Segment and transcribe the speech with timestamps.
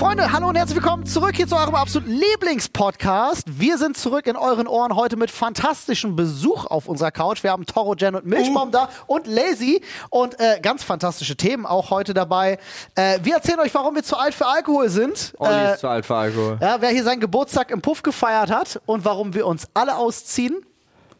[0.00, 3.60] Freunde, hallo und herzlich willkommen zurück hier zu eurem absoluten Lieblingspodcast.
[3.60, 7.42] Wir sind zurück in euren Ohren heute mit fantastischem Besuch auf unserer Couch.
[7.42, 11.90] Wir haben Toro, Jen und Milchbaum da und Lazy und äh, ganz fantastische Themen auch
[11.90, 12.58] heute dabei.
[12.94, 15.34] Äh, wir erzählen euch, warum wir zu alt für Alkohol sind.
[15.36, 16.56] Olli Äh, ist zu alt für Alkohol.
[16.62, 20.64] ja, wer hier seinen Geburtstag im Puff gefeiert hat und warum wir uns alle ausziehen.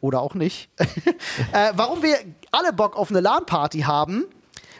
[0.00, 0.70] Oder auch nicht.
[1.52, 2.16] äh, warum wir
[2.50, 4.24] alle Bock auf eine LAN-Party haben.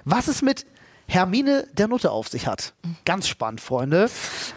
[0.07, 0.65] Was es mit
[1.11, 2.73] Hermine der Nutte auf sich hat.
[3.05, 4.09] Ganz spannend, Freunde.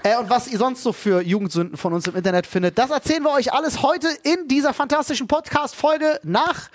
[0.03, 3.23] Äh, und was ihr sonst so für Jugendsünden von uns im Internet findet, das erzählen
[3.23, 6.69] wir euch alles heute in dieser fantastischen Podcast-Folge nach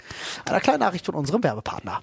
[0.46, 2.02] einer kleinen Nachricht von unserem Werbepartner.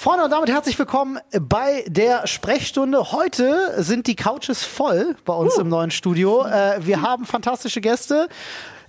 [0.00, 3.10] Freunde, und damit herzlich willkommen bei der Sprechstunde.
[3.10, 6.44] Heute sind die Couches voll bei uns im neuen Studio.
[6.46, 8.28] Äh, wir haben fantastische Gäste.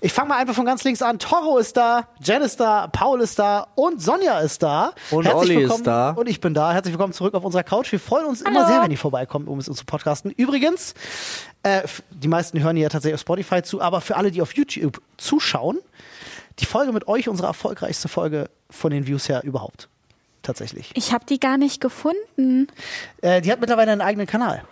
[0.02, 1.18] Ich fange mal einfach von ganz links an.
[1.18, 4.94] Toro ist da, Jen ist da, Paul ist da und Sonja ist da.
[5.10, 6.12] Und Herzlich Olli ist willkommen- da.
[6.12, 6.74] Und ich bin da.
[6.74, 7.92] Herzlich willkommen zurück auf unserer Couch.
[7.92, 10.30] Wir freuen uns immer sehr, wenn ihr vorbeikommt, um es uns zu podcasten.
[10.30, 10.94] Übrigens,
[11.64, 11.82] äh,
[12.12, 15.80] die meisten hören hier tatsächlich auf Spotify zu, aber für alle, die auf YouTube zuschauen,
[16.60, 19.90] die Folge mit euch, unsere erfolgreichste Folge von den Views her überhaupt.
[20.50, 20.90] Tatsächlich.
[20.96, 22.70] Ich habe die gar nicht gefunden.
[23.22, 24.64] Äh, die hat mittlerweile einen eigenen Kanal.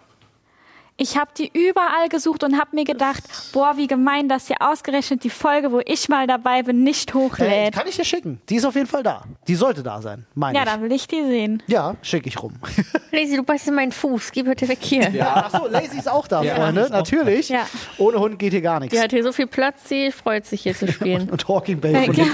[1.00, 5.24] Ich habe die überall gesucht und habe mir gedacht, boah, wie gemein, dass ihr ausgerechnet
[5.24, 7.74] die Folge, wo ich mal dabei bin, nicht Äh, hochlädt.
[7.76, 8.42] kann ich dir schicken.
[8.50, 9.24] Die ist auf jeden Fall da.
[9.48, 10.70] Die sollte da sein, meine ja, ich.
[10.72, 11.62] dann will ich die sehen.
[11.68, 12.54] Ja, schicke ich rum.
[13.12, 14.32] Lazy, du beißt in meinen Fuß.
[14.32, 15.08] Geh bitte weg hier.
[15.36, 16.88] Achso, Lazy ist auch da, Freunde.
[16.90, 17.50] Natürlich.
[17.50, 17.68] Ja.
[18.00, 18.96] Ohne Hund geht hier gar nichts.
[18.96, 21.30] Die hat hier so viel Platz, sie freut sich hier zu spielen.
[21.30, 22.26] Und Hawking Bay von Ja.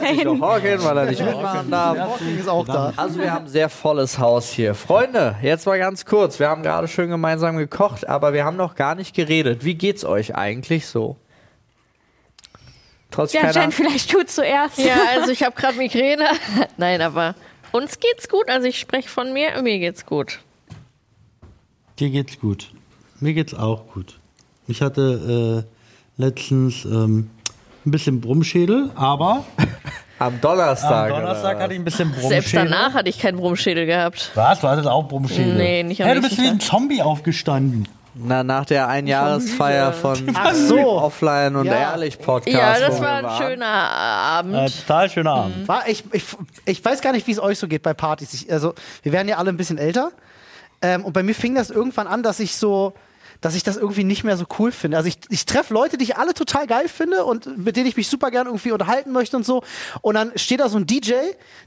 [0.00, 1.98] Sich noch Horken, weil er nicht mitmachen darf.
[1.98, 2.92] Hawking ist auch da.
[2.96, 4.76] Also wir haben ein sehr volles Haus hier.
[4.76, 6.38] Freunde, jetzt mal ganz kurz.
[6.38, 9.64] Wir haben gerade schön gemeinsam gekocht, aber wir haben noch gar nicht geredet.
[9.64, 11.16] Wie geht's euch eigentlich so?
[13.10, 13.50] Trotz Ja.
[13.50, 14.78] Jen, vielleicht du zuerst.
[14.78, 16.26] Ja, also ich habe gerade Migräne.
[16.76, 17.34] Nein, aber
[17.72, 18.50] uns geht's gut.
[18.50, 20.40] Also ich spreche von mir, mir geht's gut.
[21.98, 22.70] Dir geht's gut.
[23.20, 24.18] Mir geht's auch gut.
[24.68, 25.64] Ich hatte
[26.18, 27.30] äh, letztens ähm,
[27.86, 29.44] ein bisschen Brummschädel, aber
[30.18, 31.10] Am Donnerstag.
[31.10, 32.42] am Donnerstag hatte ich ein bisschen Brummschädel.
[32.42, 34.30] Selbst danach hatte ich keinen Brummschädel gehabt.
[34.34, 34.60] Was?
[34.60, 35.54] Du hattest auch Brummschädel?
[35.54, 37.88] Nee, nicht am Hey, du bist wie ein Zombie aufgestanden.
[38.14, 40.78] Na, nach der Einjahresfeier von Ach so.
[40.78, 41.92] Offline und Ja.
[41.92, 42.54] Ehrlich Podcast.
[42.56, 44.54] Ja, das war ein schöner Abend.
[44.54, 45.66] Äh, total schöner Abend.
[45.68, 46.24] War, ich, ich,
[46.66, 48.34] ich weiß gar nicht, wie es euch so geht bei Partys.
[48.34, 50.12] Ich, also, wir werden ja alle ein bisschen älter.
[50.82, 52.92] Ähm, und bei mir fing das irgendwann an, dass ich so,
[53.42, 54.96] dass ich das irgendwie nicht mehr so cool finde.
[54.96, 57.96] Also ich, ich treffe Leute, die ich alle total geil finde und mit denen ich
[57.98, 59.62] mich super gern irgendwie unterhalten möchte und so.
[60.00, 61.12] Und dann steht da so ein DJ,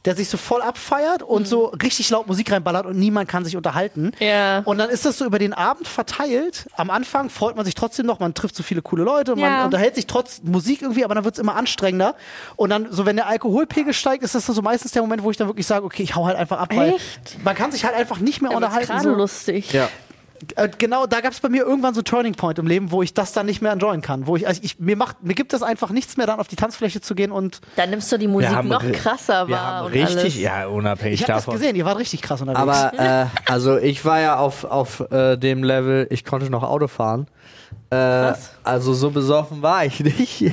[0.05, 3.55] der sich so voll abfeiert und so richtig laut Musik reinballert und niemand kann sich
[3.55, 4.11] unterhalten.
[4.19, 4.59] Ja.
[4.65, 6.67] Und dann ist das so über den Abend verteilt.
[6.75, 9.65] Am Anfang freut man sich trotzdem noch, man trifft so viele coole Leute, man Ja.
[9.65, 12.15] unterhält sich trotz Musik irgendwie, aber dann wird es immer anstrengender.
[12.55, 15.37] Und dann, so wenn der Alkoholpegel steigt, ist das so meistens der Moment, wo ich
[15.37, 17.43] dann wirklich sage, okay, ich hau halt einfach ab, weil Echt?
[17.43, 18.91] man kann sich halt einfach nicht mehr Ja, aber ist unterhalten.
[19.03, 19.15] gerade So.
[19.19, 19.73] lustig.
[19.73, 19.89] Ja.
[20.55, 23.01] Äh, genau, da gab es bei mir irgendwann so einen Turning Point im Leben, wo
[23.01, 24.27] ich das dann nicht mehr enjoyen kann.
[24.27, 26.55] Wo ich, also ich mir macht, mir gibt es einfach nichts mehr, dann auf die
[26.55, 29.65] Tanzfläche zu gehen und Dann nimmst du die Musik noch ri- krasser wir wahr.
[29.65, 30.39] haben und richtig, alles.
[30.39, 31.59] ja, unabhängig ich habe das davon.
[31.59, 32.59] gesehen, ihr wart richtig krass unterwegs.
[32.77, 32.91] Aber
[33.23, 37.27] äh, also ich war ja auf, auf äh, dem Level, ich konnte noch Auto fahren.
[37.89, 38.33] Äh,
[38.63, 40.43] also so besoffen war ich nicht.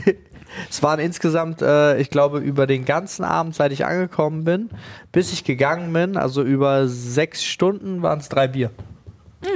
[0.70, 4.70] es waren insgesamt, äh, ich glaube, über den ganzen Abend, seit ich angekommen bin,
[5.12, 8.70] bis ich gegangen bin, also über sechs Stunden waren es drei Bier.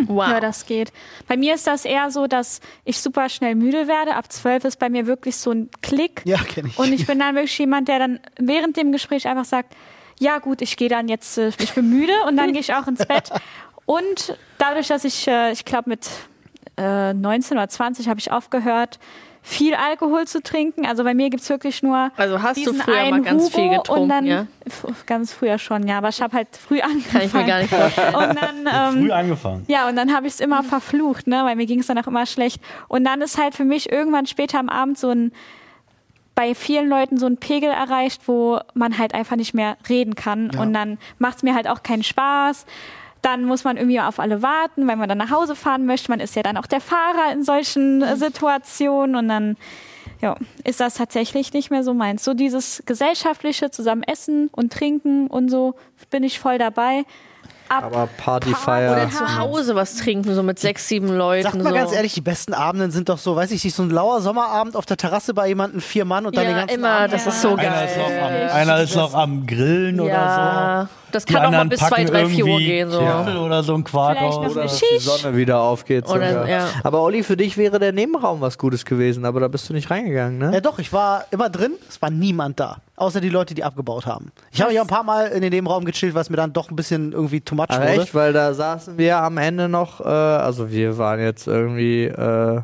[0.06, 0.28] Wow.
[0.28, 0.92] Ja, das geht.
[1.26, 4.14] Bei mir ist das eher so, dass ich super schnell müde werde.
[4.14, 6.22] Ab zwölf ist bei mir wirklich so ein Klick.
[6.24, 6.78] Ja, kenn ich.
[6.78, 9.74] Und ich bin dann wirklich jemand, der dann während dem Gespräch einfach sagt,
[10.18, 12.86] ja gut, ich gehe dann jetzt, äh, ich bin müde und dann gehe ich auch
[12.86, 13.30] ins Bett.
[13.86, 16.08] Und dadurch, dass ich, äh, ich glaube mit
[16.76, 18.98] äh, 19 oder 20 habe ich aufgehört,
[19.46, 20.86] viel Alkohol zu trinken.
[20.86, 23.56] Also bei mir gibt's wirklich nur Also hast du diesen früher mal einen ganz Hugo
[23.56, 24.46] viel getrunken, und dann ja?
[25.06, 27.04] ganz früher schon, ja, aber ich habe halt früh angefangen.
[27.12, 28.14] Kann ich mir gar nicht vorstellen.
[28.16, 29.64] Und dann ähm, Früh angefangen.
[29.68, 31.44] ja, und dann habe ich es immer verflucht, ne?
[31.44, 32.60] weil mir ging es dann auch immer schlecht.
[32.88, 35.30] Und dann ist halt für mich irgendwann später am Abend so ein,
[36.34, 40.50] bei vielen Leuten so ein Pegel erreicht, wo man halt einfach nicht mehr reden kann.
[40.52, 40.60] Ja.
[40.60, 42.66] Und dann macht es mir halt auch keinen Spaß.
[43.22, 46.10] Dann muss man irgendwie auf alle warten, weil man dann nach Hause fahren möchte.
[46.10, 49.56] Man ist ja dann auch der Fahrer in solchen äh, Situationen und dann
[50.20, 52.24] ja, ist das tatsächlich nicht mehr so meins.
[52.24, 55.74] So dieses gesellschaftliche zusammen essen und trinken und so
[56.10, 57.04] bin ich voll dabei.
[57.68, 58.92] Ab Aber Partyfeier.
[58.92, 61.42] Oder zu Hause was trinken, so mit sechs, sieben Leuten.
[61.42, 61.74] Sag mal so.
[61.74, 64.76] ganz ehrlich, die besten Abenden sind doch so, weiß ich nicht, so ein lauer Sommerabend
[64.76, 67.12] auf der Terrasse bei jemandem, vier Mann und dann den Ja, ganzen immer, Abend.
[67.14, 68.48] das ist so Einer ist, noch geil.
[68.50, 71.26] am, einer ist noch am Grillen oder Ja, das so.
[71.28, 72.90] Die kann auch mal bis zwei, drei, vier Uhr gehen.
[72.90, 73.00] So.
[73.00, 74.44] Oder so ein Quark Vielleicht aus.
[74.44, 74.98] noch Oder eine dass die.
[74.98, 76.08] Sonne wieder aufgeht.
[76.08, 76.48] Oder- sogar.
[76.48, 76.68] ja.
[76.82, 79.90] Aber Olli, für dich wäre der Nebenraum was Gutes gewesen, aber da bist du nicht
[79.90, 80.50] reingegangen, ne?
[80.54, 82.78] Ja doch, ich war immer drin, es war niemand da.
[82.96, 84.32] Außer die Leute, die abgebaut haben.
[84.52, 86.76] Ich habe ja ein paar Mal in dem Raum gechillt, was mir dann doch ein
[86.76, 87.88] bisschen irgendwie too much Ach, wurde.
[88.02, 88.14] echt?
[88.14, 92.62] Weil da saßen wir am Ende noch, äh, also wir waren jetzt irgendwie äh,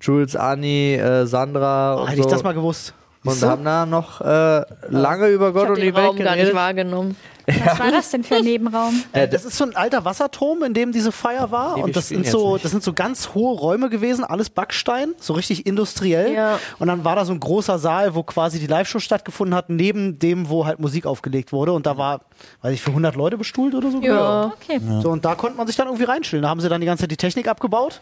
[0.00, 2.28] Jules, Anni, äh, Sandra Oh, und hätte so.
[2.28, 2.92] ich das mal gewusst.
[3.24, 3.46] und du?
[3.48, 6.54] haben da noch äh, lange über Gott und die den Welt Raum gar nicht geredet.
[6.54, 7.16] wahrgenommen.
[7.64, 9.02] Was war das denn für ein Nebenraum?
[9.12, 11.76] Äh, das ist so ein alter Wasserturm, in dem diese Feier war.
[11.76, 12.64] Nee, und das sind, so, nicht.
[12.64, 16.34] das sind so ganz hohe Räume gewesen, alles Backstein, so richtig industriell.
[16.34, 16.58] Ja.
[16.78, 20.18] Und dann war da so ein großer Saal, wo quasi die Live-Show stattgefunden hat, neben
[20.18, 21.72] dem, wo halt Musik aufgelegt wurde.
[21.72, 22.20] Und da war,
[22.62, 24.00] weiß ich, für 100 Leute bestuhlt oder so.
[24.00, 24.52] Ja.
[24.62, 24.80] Okay.
[25.02, 26.42] So, und da konnte man sich dann irgendwie reinstellen.
[26.42, 28.00] Da haben sie dann die ganze Zeit die Technik abgebaut.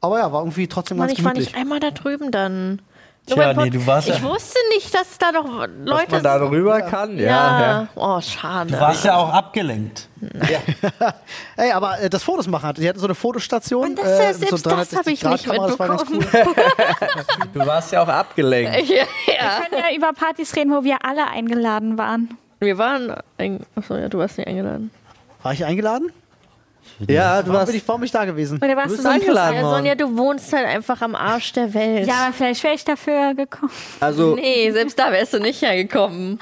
[0.00, 1.54] Aber ja, war irgendwie trotzdem Mann, ganz ich war gemütlich.
[1.54, 2.82] nicht einmal da drüben dann.
[3.24, 6.36] Tja, nee, du warst ich ja- wusste nicht, dass da noch Dass Leute man da
[6.40, 7.24] rüber kann, ja.
[7.24, 7.60] Ja.
[7.60, 7.88] ja.
[7.94, 8.72] Oh, schade.
[8.72, 10.08] Du warst ja auch abgelenkt.
[11.56, 12.78] Ey, aber äh, das Fotos machen hat.
[12.78, 13.90] Die hatten so eine Fotostation.
[13.90, 16.56] Und das, äh, selbst das hab ich nicht 360-Grad-Kamera, das war ganz mitbekommen.
[17.54, 18.88] Du warst ja auch abgelenkt.
[18.88, 19.04] ja, ja.
[19.26, 22.36] Wir können ja über Partys reden, wo wir alle eingeladen waren.
[22.60, 23.14] Wir waren.
[23.38, 24.90] Ein Achso, ja, du warst nicht eingeladen.
[25.42, 26.12] War ich eingeladen?
[27.08, 28.58] Ja, du warst bin ich, warum bin ich da gewesen?
[28.62, 29.56] Oder warst bist du so ein eingeladen.
[29.56, 29.74] Ja, Mann.
[29.76, 32.06] Sonja, du wohnst halt einfach am Arsch der Welt.
[32.06, 33.72] Ja, aber vielleicht wäre ich dafür gekommen.
[34.00, 36.38] also Nee, selbst da wärst du nicht hergekommen.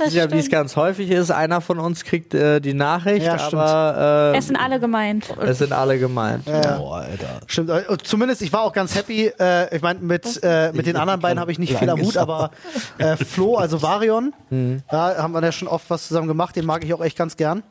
[0.00, 3.36] Das ja, wie es ganz häufig ist, einer von uns kriegt äh, die Nachricht, Ja,
[3.36, 3.60] stimmt.
[3.60, 5.26] aber äh, Es sind alle gemeint.
[5.44, 6.44] es sind alle gemeint.
[6.44, 7.40] Boah, Alter.
[7.48, 9.32] Stimmt, äh, und zumindest ich war auch ganz happy.
[9.40, 12.16] Äh, ich meine, mit, äh, mit den anderen beiden habe ich nicht viel am Hut,
[12.16, 12.52] aber
[12.98, 14.32] äh, Flo, also Varion,
[14.88, 17.36] da haben wir ja schon oft was zusammen gemacht, den mag ich auch echt ganz
[17.36, 17.64] gern.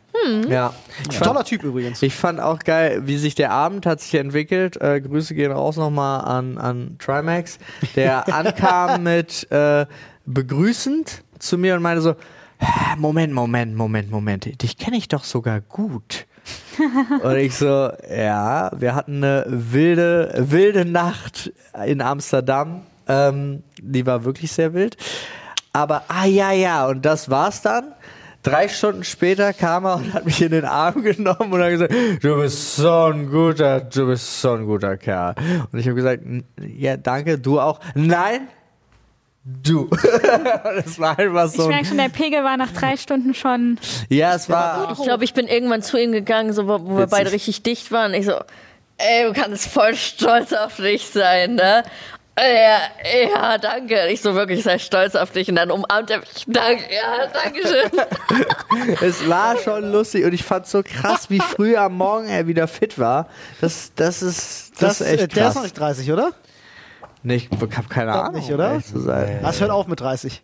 [0.48, 0.74] Ja.
[1.10, 2.02] Ich fand, Toller Typ übrigens.
[2.02, 4.80] ich fand auch geil, wie sich der Abend hat sich entwickelt.
[4.82, 7.60] Äh, Grüße gehen raus nochmal an, an Trimax,
[7.96, 9.86] der ankam mit äh,
[10.26, 12.16] begrüßend zu mir und meinte so,
[12.60, 16.26] "Hä, Moment, Moment, Moment, Moment, dich kenne ich doch sogar gut.
[17.24, 21.52] Und ich so, ja, wir hatten eine wilde, wilde Nacht
[21.86, 22.84] in Amsterdam.
[23.08, 24.96] Ähm, die war wirklich sehr wild.
[25.74, 27.94] Aber, ah ja, ja, und das war's dann.
[28.50, 31.94] Drei Stunden später kam er und hat mich in den Arm genommen und hat gesagt,
[32.22, 35.36] du bist so ein guter, du bist so ein guter Kerl.
[35.72, 36.44] Und ich habe gesagt, "N-
[36.78, 37.80] ja, danke, du auch.
[37.96, 38.48] Nein,
[39.44, 39.90] du.
[40.76, 41.68] das war einfach Ich so.
[41.68, 43.78] merke schon, der Pegel war nach drei Stunden schon.
[44.10, 44.92] Ja, es war.
[44.98, 47.92] Ich glaube, ich bin irgendwann zu ihm gegangen, so, wo wo wir beide richtig dicht
[47.92, 48.14] waren.
[48.14, 48.34] Ich so,
[48.98, 51.84] ey, du kannst voll stolz auf dich sein, ne?
[52.38, 52.80] Ja,
[53.34, 54.08] ja, danke.
[54.10, 55.50] Ich so wirklich, sei stolz auf dich.
[55.50, 56.46] Und dann umarmt er mich.
[56.46, 58.98] Danke, ja, danke schön.
[59.02, 62.68] Es war schon lustig und ich fand so krass, wie früh am Morgen er wieder
[62.68, 63.28] fit war.
[63.60, 65.50] Das, das ist, das, ist äh, echt der krass.
[65.50, 66.32] ist noch nicht 30, oder?
[67.24, 68.70] Nee, ich hab keine Ahnung, nicht, oder?
[68.70, 69.40] ehrlich Zu sein.
[69.42, 70.44] Das hört auf mit 30.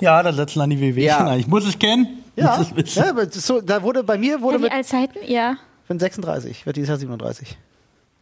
[0.00, 1.36] Ja, da setzen dann die WW Ja.
[1.36, 2.24] Ich muss es kennen.
[2.34, 5.10] Ja, ja das ist so, da wurde bei mir wurde Ja, wie mit alt seid
[5.28, 5.58] ihr?
[5.82, 7.58] ich bin 36, ich werde dieses Jahr 37.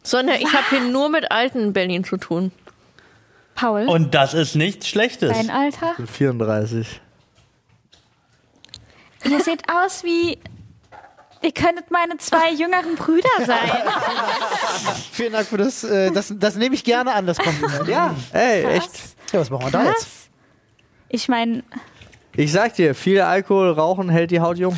[0.03, 2.51] Sonja, ich habe hier nur mit Alten in Berlin zu tun.
[3.55, 3.87] Paul?
[3.87, 5.31] Und das ist nichts Schlechtes.
[5.31, 5.91] Dein Alter?
[5.91, 7.01] Ich bin 34.
[9.29, 10.39] Ihr seht aus wie.
[11.43, 13.57] Ihr könntet meine zwei jüngeren Brüder sein.
[15.11, 15.83] Vielen Dank für das.
[15.83, 17.87] Äh, das, das nehme ich gerne an, das Kompliment.
[17.87, 18.91] Ja, ey, echt.
[19.31, 20.07] Ja, was machen wir da jetzt?
[21.09, 21.63] Ich meine,
[22.35, 24.77] Ich sag dir, viel Alkohol, Rauchen hält die Haut jung.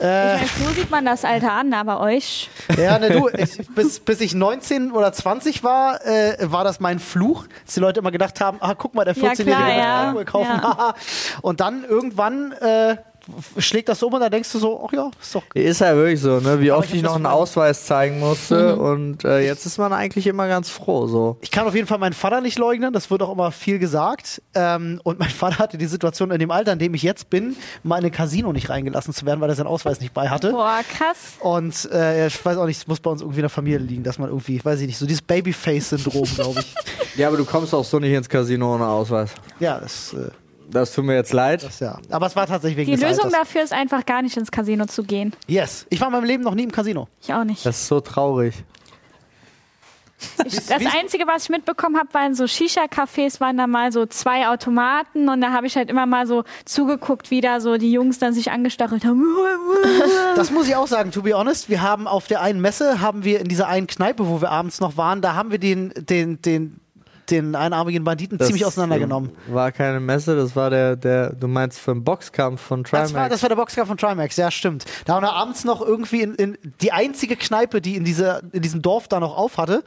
[0.00, 2.50] Äh, ich mein, so sieht man das Alter an, aber euch.
[2.76, 6.98] ja, ne, du, ich, bis, bis ich 19 oder 20 war, äh, war das mein
[6.98, 9.78] Fluch, dass die Leute immer gedacht haben, ah, guck mal, der Ja, 14-Jährige klar, wird
[9.78, 10.00] ja.
[10.06, 10.60] Alkohol kaufen.
[10.62, 10.94] Ja.
[11.42, 12.96] Und dann irgendwann äh,
[13.58, 15.94] schlägt das so um und dann denkst du so, ach ja, ist doch Ist ja
[15.94, 16.60] wirklich so, ne?
[16.60, 20.26] Wie oft ich ich noch einen Ausweis zeigen musste und äh, jetzt ist man eigentlich
[20.26, 21.36] immer ganz froh, so.
[21.40, 24.42] Ich kann auf jeden Fall meinen Vater nicht leugnen, das wird auch immer viel gesagt.
[24.54, 27.56] Ähm, und mein Vater hatte die Situation in dem Alter, in dem ich jetzt bin,
[27.82, 30.50] mal in ein Casino nicht reingelassen zu werden, weil er seinen Ausweis nicht bei hatte.
[30.52, 31.34] Boah, krass.
[31.40, 34.02] Und äh, ich weiß auch nicht, es muss bei uns irgendwie in der Familie liegen,
[34.02, 36.74] dass man irgendwie, weiß ich nicht, so dieses Babyface-Syndrom, glaube ich.
[37.16, 39.30] Ja, aber du kommst auch so nicht ins Casino ohne Ausweis.
[39.58, 40.30] Ja, das, äh,
[40.70, 41.62] Das tut mir jetzt leid.
[41.62, 41.98] das ja.
[42.10, 43.40] Aber es war tatsächlich wegen Die des Lösung Alters.
[43.40, 45.34] dafür ist einfach gar nicht ins Casino zu gehen.
[45.46, 45.86] Yes.
[45.90, 47.08] Ich war in meinem Leben noch nie im Casino.
[47.22, 47.64] Ich auch nicht.
[47.64, 48.54] Das ist so traurig.
[50.44, 54.48] Ich, das Einzige, was ich mitbekommen habe, waren so Shisha-Cafés, waren da mal so zwei
[54.48, 58.18] Automaten und da habe ich halt immer mal so zugeguckt, wie da so die Jungs
[58.18, 59.24] dann sich angestachelt haben.
[60.36, 61.68] Das muss ich auch sagen, to be honest.
[61.68, 64.80] Wir haben auf der einen Messe, haben wir in dieser einen Kneipe, wo wir abends
[64.80, 66.80] noch waren, da haben wir den, den, den,
[67.30, 69.32] den einarmigen Banditen Das ziemlich auseinandergenommen.
[69.48, 73.10] War keine Messe, das war der, der du meinst für den Boxkampf von Trimax.
[73.10, 74.84] Das war, das war der Boxkampf von Trimax, ja, stimmt.
[75.04, 78.62] Da haben wir abends noch irgendwie in, in die einzige Kneipe, die in, dieser, in
[78.62, 79.84] diesem Dorf da noch auf hatte.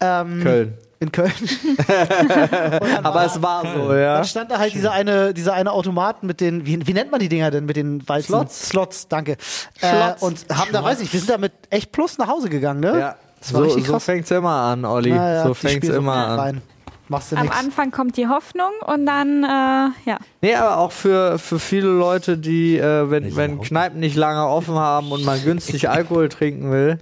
[0.00, 0.78] Ähm, Köln.
[1.00, 1.32] In Köln.
[3.04, 4.16] Aber es war so, ja.
[4.16, 7.20] Dann stand da halt dieser eine, dieser eine Automat mit den, wie, wie nennt man
[7.20, 8.32] die Dinger denn, mit den Walzen?
[8.34, 8.68] Slots.
[8.68, 9.32] Slots, danke.
[9.80, 10.22] Äh, Slots.
[10.22, 12.98] und haben da, weiß ich, wir sind da mit echt Plus nach Hause gegangen, ne?
[12.98, 13.16] Ja.
[13.40, 14.04] Das war so richtig so krass.
[14.04, 15.10] fängt's immer an, Olli.
[15.10, 16.38] Ja, so fängt's du immer an.
[16.38, 16.62] Rein.
[17.08, 17.56] Machst du Am nix.
[17.58, 20.18] Anfang kommt die Hoffnung und dann, äh, ja.
[20.42, 24.74] Nee, aber auch für, für viele Leute, die, äh, wenn, wenn Kneipen nicht lange offen
[24.74, 26.98] haben und man günstig Alkohol trinken will,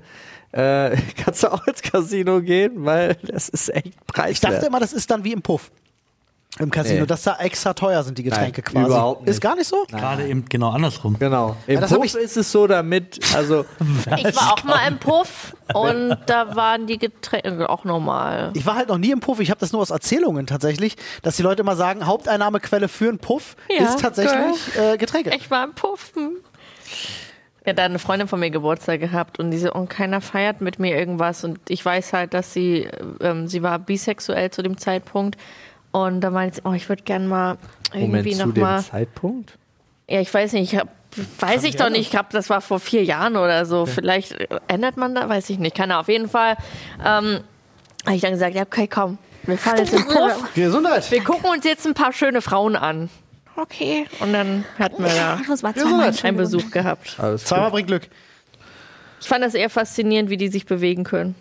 [0.52, 4.32] äh, kannst du auch ins Casino gehen, weil das ist echt preiswert.
[4.32, 5.72] Ich dachte immer, das ist dann wie im Puff.
[6.58, 7.06] Im Casino, Nee.
[7.06, 8.86] dass da extra teuer sind die Getränke Nein, quasi.
[8.86, 9.30] überhaupt nicht.
[9.30, 9.84] Ist gar nicht so?
[9.90, 11.18] Gerade eben genau andersrum.
[11.18, 11.54] Genau.
[11.66, 13.66] Im Ja, Puff ich- ist es so, damit, also,
[14.16, 18.52] Ich war auch mal im Puff und da waren die Getränke auch normal.
[18.54, 19.40] Ich war halt noch nie im Puff.
[19.40, 23.18] Ich habe das nur aus Erzählungen tatsächlich, dass die Leute immer sagen, Haupteinnahmequelle für einen
[23.18, 25.34] Puff Ja, ist tatsächlich äh, Getränke.
[25.36, 26.36] Ich war im Puffen.
[27.66, 30.78] Ja, da hat eine Freundin von mir Geburtstag gehabt und diese und keiner feiert mit
[30.78, 32.88] mir irgendwas und ich weiß halt, dass sie
[33.20, 35.36] ähm, sie war bisexuell zu dem Zeitpunkt
[35.96, 37.56] und da meinte sie, oh, ich würde gern mal
[37.94, 39.56] irgendwie zu noch dem mal Zeitpunkt?
[40.06, 40.88] Ja, ich weiß nicht, ich hab,
[41.38, 43.86] weiß ich doch nicht, ich glaube, das war vor vier Jahren oder so.
[43.86, 45.74] Vielleicht äh, ändert man da, weiß ich nicht.
[45.74, 46.02] Keine Ahnung.
[46.02, 46.58] Auf jeden Fall
[47.02, 47.40] ähm,
[48.04, 50.54] habe ich dann gesagt, ja, okay, komm, wir fahren jetzt in den Puff.
[50.54, 51.10] Gesundheit.
[51.10, 53.08] Wir gucken uns jetzt ein paar schöne Frauen an.
[53.56, 54.06] Okay.
[54.20, 57.16] Und dann hatten wir da zweimal einen Besuch gehabt.
[57.38, 58.02] Zweimal bringt Glück.
[59.18, 61.36] Ich fand das eher faszinierend, wie die sich bewegen können.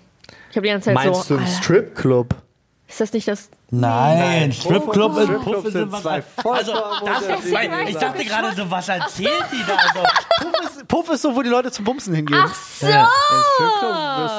[0.49, 2.35] Ich habe die ganze Zeit Meinst so, du im Stripclub?
[2.87, 3.49] ist das nicht das...
[3.71, 8.69] Nein, Stripclub ist Stripclub Puff sind was zwei Also, das war ich dachte gerade, so,
[8.69, 9.75] was erzählt die da?
[9.75, 9.99] Also,
[10.39, 12.39] Puff ist, Puff ist so, wo die Leute zum Bumsen hingehen.
[12.43, 12.87] Ach so!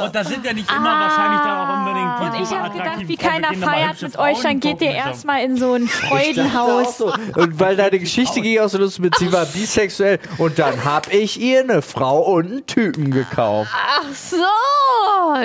[0.04, 3.08] und da sind ja nicht immer wahrscheinlich dann auch unbedingt die Und ich habe gedacht,
[3.08, 6.98] wie keiner da feiert mit euch, dann geht ihr erstmal in so ein Freudenhaus.
[6.98, 7.12] so.
[7.34, 11.12] Und weil deine Geschichte ging auch so los mit, sie war bisexuell und dann hab
[11.12, 13.70] ich ihr eine Frau und einen Typen gekauft.
[13.74, 14.36] Ach so!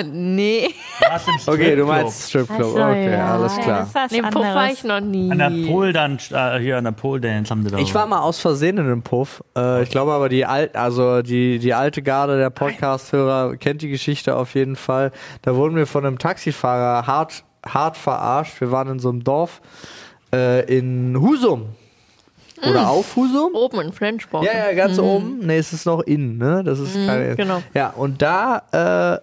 [0.04, 0.74] Nee.
[1.46, 2.74] Okay, du meinst Stripclub.
[2.76, 3.34] Okay, ja.
[3.34, 3.71] alles klar.
[3.78, 5.30] Das ist was Nee, Puff war ich noch nie.
[5.30, 7.78] An der Pole dann, äh, hier an der Pole Dance haben die da.
[7.78, 9.42] Ich war mal aus Versehen in einem Puff.
[9.56, 13.88] Äh, ich glaube aber die alt, also die, die alte Garde der Podcast-Hörer kennt die
[13.88, 15.12] Geschichte auf jeden Fall.
[15.42, 18.60] Da wurden wir von einem Taxifahrer hart, hart verarscht.
[18.60, 19.60] Wir waren in so einem Dorf
[20.32, 21.66] äh, in Husum.
[22.68, 23.54] Oder auf Husum?
[23.54, 24.44] Oben in Flensburg.
[24.44, 25.40] Ja, ja, ganz oben.
[25.40, 26.62] Nee, es ist noch innen, ne?
[26.64, 27.34] Das ist keine.
[27.34, 27.62] genau.
[27.74, 29.20] Ja, und da äh,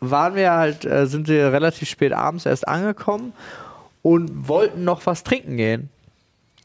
[0.00, 3.32] waren wir halt, äh, sind wir relativ spät abends erst angekommen
[4.02, 5.90] und wollten noch was trinken gehen.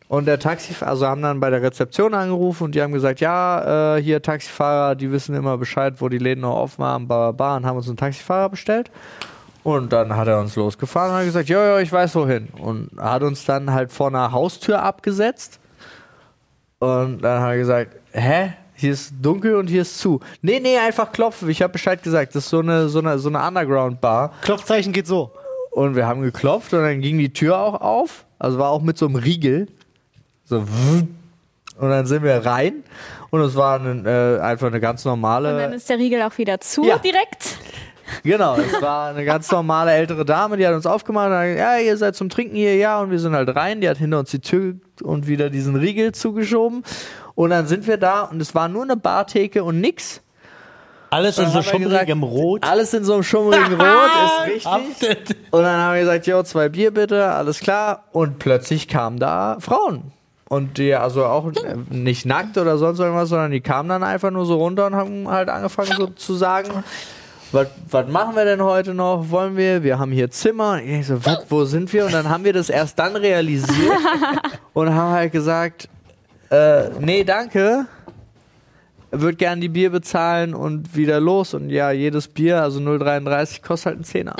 [0.07, 3.95] Und der Taxifahrer, also haben dann bei der Rezeption angerufen und die haben gesagt, ja,
[3.97, 7.31] äh, hier Taxifahrer, die wissen immer Bescheid, wo die Läden noch offen haben, bla, bla,
[7.31, 8.91] bla, und haben uns einen Taxifahrer bestellt.
[9.63, 12.49] Und dann hat er uns losgefahren und hat gesagt, ja, ja, ich weiß wohin.
[12.49, 15.59] Und hat uns dann halt vor einer Haustür abgesetzt.
[16.77, 18.53] Und dann hat er gesagt, hä?
[18.75, 20.19] Hier ist dunkel und hier ist zu.
[20.41, 21.49] Nee, nee, einfach klopfen.
[21.49, 22.35] Ich habe Bescheid gesagt.
[22.35, 24.33] Das ist so eine, so eine, so eine Underground-Bar.
[24.41, 25.31] Klopfzeichen geht so.
[25.75, 28.25] Und wir haben geklopft und dann ging die Tür auch auf.
[28.39, 29.67] Also war auch mit so einem Riegel.
[30.45, 30.59] So.
[30.59, 32.83] Und dann sind wir rein.
[33.29, 35.75] Und es war ein, äh, einfach eine ganz Und dann normale.
[35.75, 36.97] ist der Riegel auch wieder zu Ja.
[36.97, 37.57] direkt.
[38.23, 41.59] Genau, es war eine ganz normale ältere Dame, die hat uns aufgemacht und hat gesagt,
[41.59, 43.01] ja, ihr seid zum Trinken hier, ja.
[43.01, 43.81] Und wir sind halt rein.
[43.81, 46.83] Die hat hinter uns die Tür und wieder diesen Riegel zugeschoben.
[47.33, 50.21] Und dann sind wir da und es war nur eine Bartheke und nix.
[51.15, 52.61] Alles in so schummrigem Rot.
[52.67, 53.87] Alles in so einem schummrigen Rot,
[54.53, 55.37] ist richtig.
[55.49, 58.03] Und dann haben wir gesagt, jo, zwei Bier bitte, alles klar.
[58.11, 60.11] Und plötzlich kamen da Frauen.
[60.49, 61.49] Und die, also auch
[61.89, 65.29] nicht nackt oder sonst irgendwas, sondern die kamen dann einfach nur so runter und haben
[65.29, 66.83] halt angefangen so zu sagen,
[67.53, 69.29] was machen wir denn heute noch?
[69.29, 69.83] Wollen wir?
[69.83, 70.73] Wir haben hier Zimmer.
[70.73, 72.07] Und ich so, was, wo sind wir?
[72.07, 73.97] Und dann haben wir das erst dann realisiert
[74.73, 75.87] und haben halt gesagt,
[76.49, 77.85] äh, nee, danke.
[79.21, 81.53] Würde gern die Bier bezahlen und wieder los.
[81.53, 84.35] Und ja, jedes Bier, also 0,33, kostet halt einen Zehner.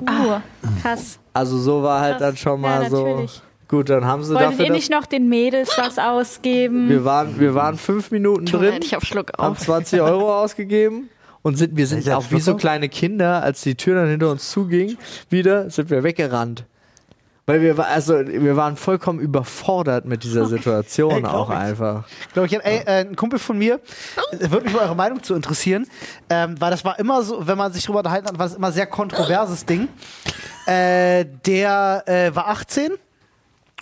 [0.00, 0.40] Uh,
[0.82, 1.18] krass.
[1.32, 2.20] Also so war halt Krass.
[2.28, 3.06] dann schon Ja, mal so.
[3.06, 3.42] natürlich.
[3.68, 4.66] Gut, dann haben sie Wolltet dafür.
[4.66, 6.88] ihr nicht noch den Mädels was ausgeben?
[6.88, 8.74] wir, waren, wir waren fünf Minuten Drin.
[8.82, 9.58] ich auf Schluck haben auf.
[9.58, 11.08] 20 Euro ausgegeben
[11.42, 14.50] und sind, wir sind auch wie so kleine Kinder, als die Tür dann hinter uns
[14.50, 14.96] zuging,
[15.30, 16.64] wieder sind wir weggerannt.
[17.46, 21.56] Weil wir, also, wir waren vollkommen überfordert mit dieser Situation Ey, auch ich.
[21.56, 22.04] einfach.
[22.32, 23.80] Glaube ich, ey, äh, ein Kumpel von mir,
[24.32, 25.86] äh, würde mich mal eure Meinung zu interessieren,
[26.30, 28.68] ähm, weil das war immer so, wenn man sich darüber unterhalten hat, war das immer
[28.68, 29.88] ein sehr kontroverses Ding.
[30.66, 32.92] Äh, der äh, war 18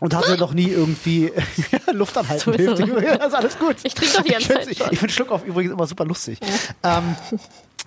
[0.00, 1.30] und hatte noch nie irgendwie
[1.92, 2.54] Luft anhalten.
[2.54, 2.80] Hilft.
[2.80, 3.76] Das ist alles gut.
[3.84, 4.68] Ich trinke doch die ganze Zeit.
[4.68, 6.40] Ich finde Schluck auf übrigens immer super lustig.
[6.82, 7.14] Ähm,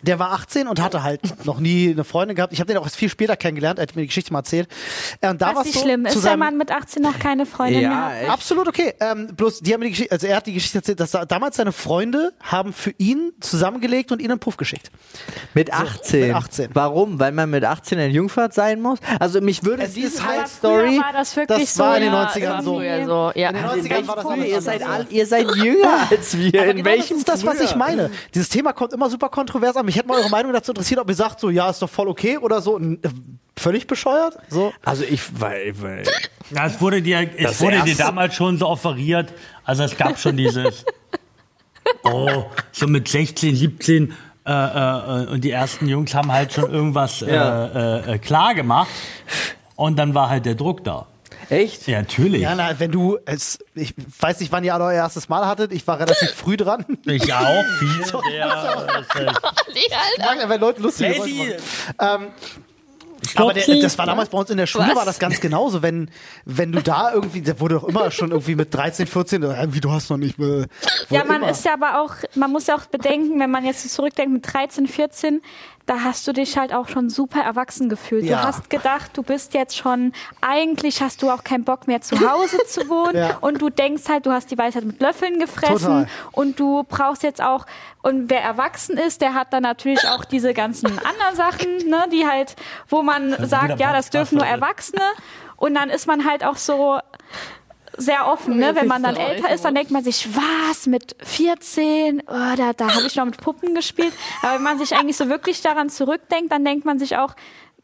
[0.01, 2.53] der war 18 und hatte halt noch nie eine Freundin gehabt.
[2.53, 4.67] Ich habe den auch erst viel später kennengelernt, er hat mir die Geschichte mal erzählt.
[5.21, 7.45] Äh, und da war's nicht so, schlimm ist, wenn seinem- man mit 18 noch keine
[7.45, 8.29] Freundin Ja, mehr echt.
[8.29, 8.93] Absolut okay.
[8.99, 11.25] Ähm, bloß, die haben mir die Geschichte, also er hat die Geschichte erzählt, dass da,
[11.25, 14.91] damals seine Freunde haben für ihn zusammengelegt und ihn einen Puff geschickt.
[15.53, 16.27] Mit 18.
[16.27, 16.69] mit 18.
[16.73, 17.19] Warum?
[17.19, 18.99] Weil man mit 18 ein Jungfahrt sein muss?
[19.19, 20.97] Also mich würde Es diese halt- Story.
[20.99, 21.95] war das wirklich Das war so.
[21.97, 22.75] in den ja, 90ern ja, so.
[22.75, 23.49] So, ja.
[23.49, 24.45] In den Also in 90ern welchem war das früher?
[24.45, 26.61] Ihr seid, all, ihr seid jünger als wir.
[26.61, 28.11] Aber in genau welchem das ist das, was ich meine.
[28.33, 29.84] Dieses Thema kommt immer super kontrovers an.
[29.85, 32.07] Mich hätte mal eure Meinung dazu interessiert, ob ihr sagt, so, ja, ist doch voll
[32.07, 32.77] okay oder so.
[32.77, 33.09] N- äh,
[33.57, 34.37] Völlig bescheuert.
[34.49, 34.73] So.
[34.83, 36.03] Also ich, weil, weil
[36.51, 39.31] Ja, es wurde dir, es Das wurde dir damals schon so offeriert.
[39.63, 40.83] Also es gab schon dieses,
[42.03, 44.13] oh, so mit 16, 17
[44.45, 47.65] äh, äh, und die ersten Jungs haben halt schon irgendwas Ja.
[48.01, 48.89] äh, äh, klar gemacht.
[49.77, 51.07] Und dann war halt der Druck da.
[51.49, 51.87] Echt?
[51.87, 52.41] Ja, natürlich.
[52.41, 55.71] Ja, na, wenn du, es, ich weiß nicht, wann ihr alle euer erstes Mal hattet.
[55.71, 56.85] Ich war relativ früh dran.
[57.05, 57.63] Ich auch.
[57.79, 58.45] Viel der,
[60.19, 61.55] Mag, wenn Leute Geräusche Lady,
[61.97, 62.23] machen.
[62.23, 62.27] Ähm,
[63.35, 64.95] aber der, das war damals bei uns in der Schule, Was?
[64.95, 65.81] war das ganz genauso.
[65.81, 66.09] Wenn,
[66.45, 69.79] wenn du da irgendwie, der wurde doch immer schon irgendwie mit 13, 14, äh, irgendwie,
[69.79, 70.67] du hast noch nicht mehr.
[71.09, 71.49] Ja, man immer.
[71.49, 74.53] ist ja aber auch, man muss ja auch bedenken, wenn man jetzt so zurückdenkt mit
[74.53, 75.41] 13, 14,
[75.85, 78.23] da hast du dich halt auch schon super erwachsen gefühlt.
[78.25, 78.41] Ja.
[78.41, 82.19] Du hast gedacht, du bist jetzt schon, eigentlich hast du auch keinen Bock mehr zu
[82.27, 83.37] Hause zu wohnen Ja.
[83.41, 86.07] und du denkst halt, du hast die Weisheit mit Löffeln gefressen Total.
[86.31, 87.65] und du brauchst jetzt auch,
[88.01, 92.25] und wer erwachsen ist, der hat dann natürlich auch diese ganzen anderen Sachen, ne, die
[92.27, 92.55] halt,
[92.89, 95.01] wo man sagt, ja, das dürfen nur Erwachsene
[95.57, 96.97] und dann ist man halt auch so,
[97.97, 98.75] sehr offen, ne?
[98.75, 102.23] Wenn man dann älter ist, dann denkt man sich, was, mit 14?
[102.27, 104.13] Oh, da, da habe ich noch mit Puppen gespielt.
[104.41, 107.35] Aber wenn man sich eigentlich so wirklich daran zurückdenkt, dann denkt man sich auch,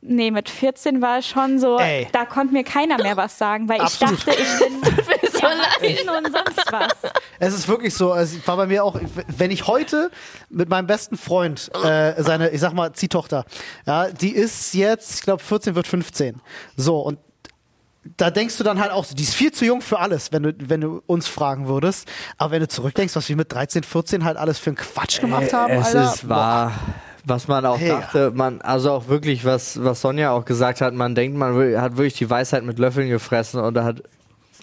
[0.02, 2.08] nee, mit 14 war es schon so, Ey.
[2.12, 4.20] da konnte mir keiner mehr was sagen, weil Absolut.
[4.20, 4.82] ich dachte, ich bin
[5.42, 7.12] erwachsen und sonst was.
[7.40, 10.12] Es ist wirklich so, es war bei mir auch, wenn ich heute
[10.50, 13.46] mit meinem besten Freund, äh, seine, ich sag mal, Ziehtochter,
[13.86, 16.42] ja, die ist jetzt, ich glaube, 14 wird 15.
[16.76, 17.20] So, und
[18.18, 20.44] da denkst du dann halt auch so, die ist viel zu jung für alles, wenn
[20.44, 22.08] du, wenn du uns fragen würdest.
[22.38, 25.54] Aber wenn du zurückdenkst, was wir mit 13, 14 halt alles für einen Quatsch gemacht
[25.54, 26.14] haben, Äh, es Alter.
[26.14, 26.72] ist wahr.
[27.24, 27.90] Was man auch Hey.
[27.90, 31.96] dachte, man, also auch wirklich, was, was Sonja auch gesagt hat, man denkt, man hat
[31.98, 34.02] wirklich die Weisheit mit Löffeln gefressen und hat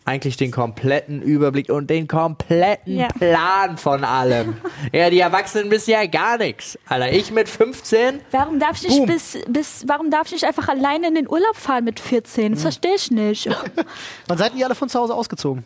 [0.08, 3.08] eigentlich den kompletten Überblick und den kompletten Ja.
[3.08, 4.56] Plan von allem.
[4.92, 6.78] ja, die Erwachsenen wissen ja gar nichts.
[6.86, 10.68] Alter, ich mit 15, Warum darf ich nicht bis, bis, warum darf ich nicht einfach
[10.68, 12.52] alleine in den Urlaub fahren mit 14?
[12.52, 13.48] Das verstehe ich nicht.
[14.26, 15.64] Wann seid ihr alle von zu Hause ausgezogen?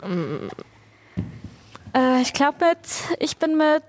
[1.96, 2.78] Äh, ich glaube mit,
[3.20, 3.82] ich bin mit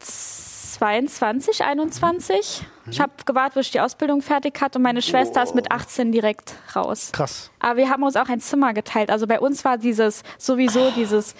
[0.00, 2.62] 22, 21.
[2.90, 6.12] Ich habe gewartet, bis ich die Ausbildung fertig hatte und meine Schwester ist mit 18
[6.12, 7.10] direkt raus.
[7.12, 7.50] Krass.
[7.58, 9.10] Aber wir haben uns auch ein Zimmer geteilt.
[9.10, 11.34] Also bei uns war dieses sowieso dieses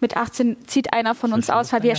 [0.00, 1.94] mit 18 zieht einer von uns aus, weil wir,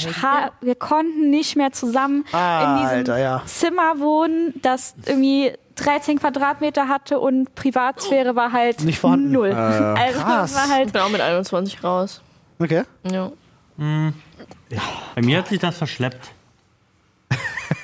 [0.61, 3.41] wir konnten nicht mehr zusammen in diesem Alter, ja.
[3.47, 9.31] Zimmer wohnen, das irgendwie 13 Quadratmeter hatte und Privatsphäre war halt Nicht vorhanden.
[9.31, 9.51] null.
[9.53, 10.55] also krass.
[10.55, 12.21] war Ich halt bin auch mit 21 raus.
[12.59, 12.83] Okay.
[13.11, 13.31] Ja.
[13.77, 16.31] Bei mir hat sich das verschleppt.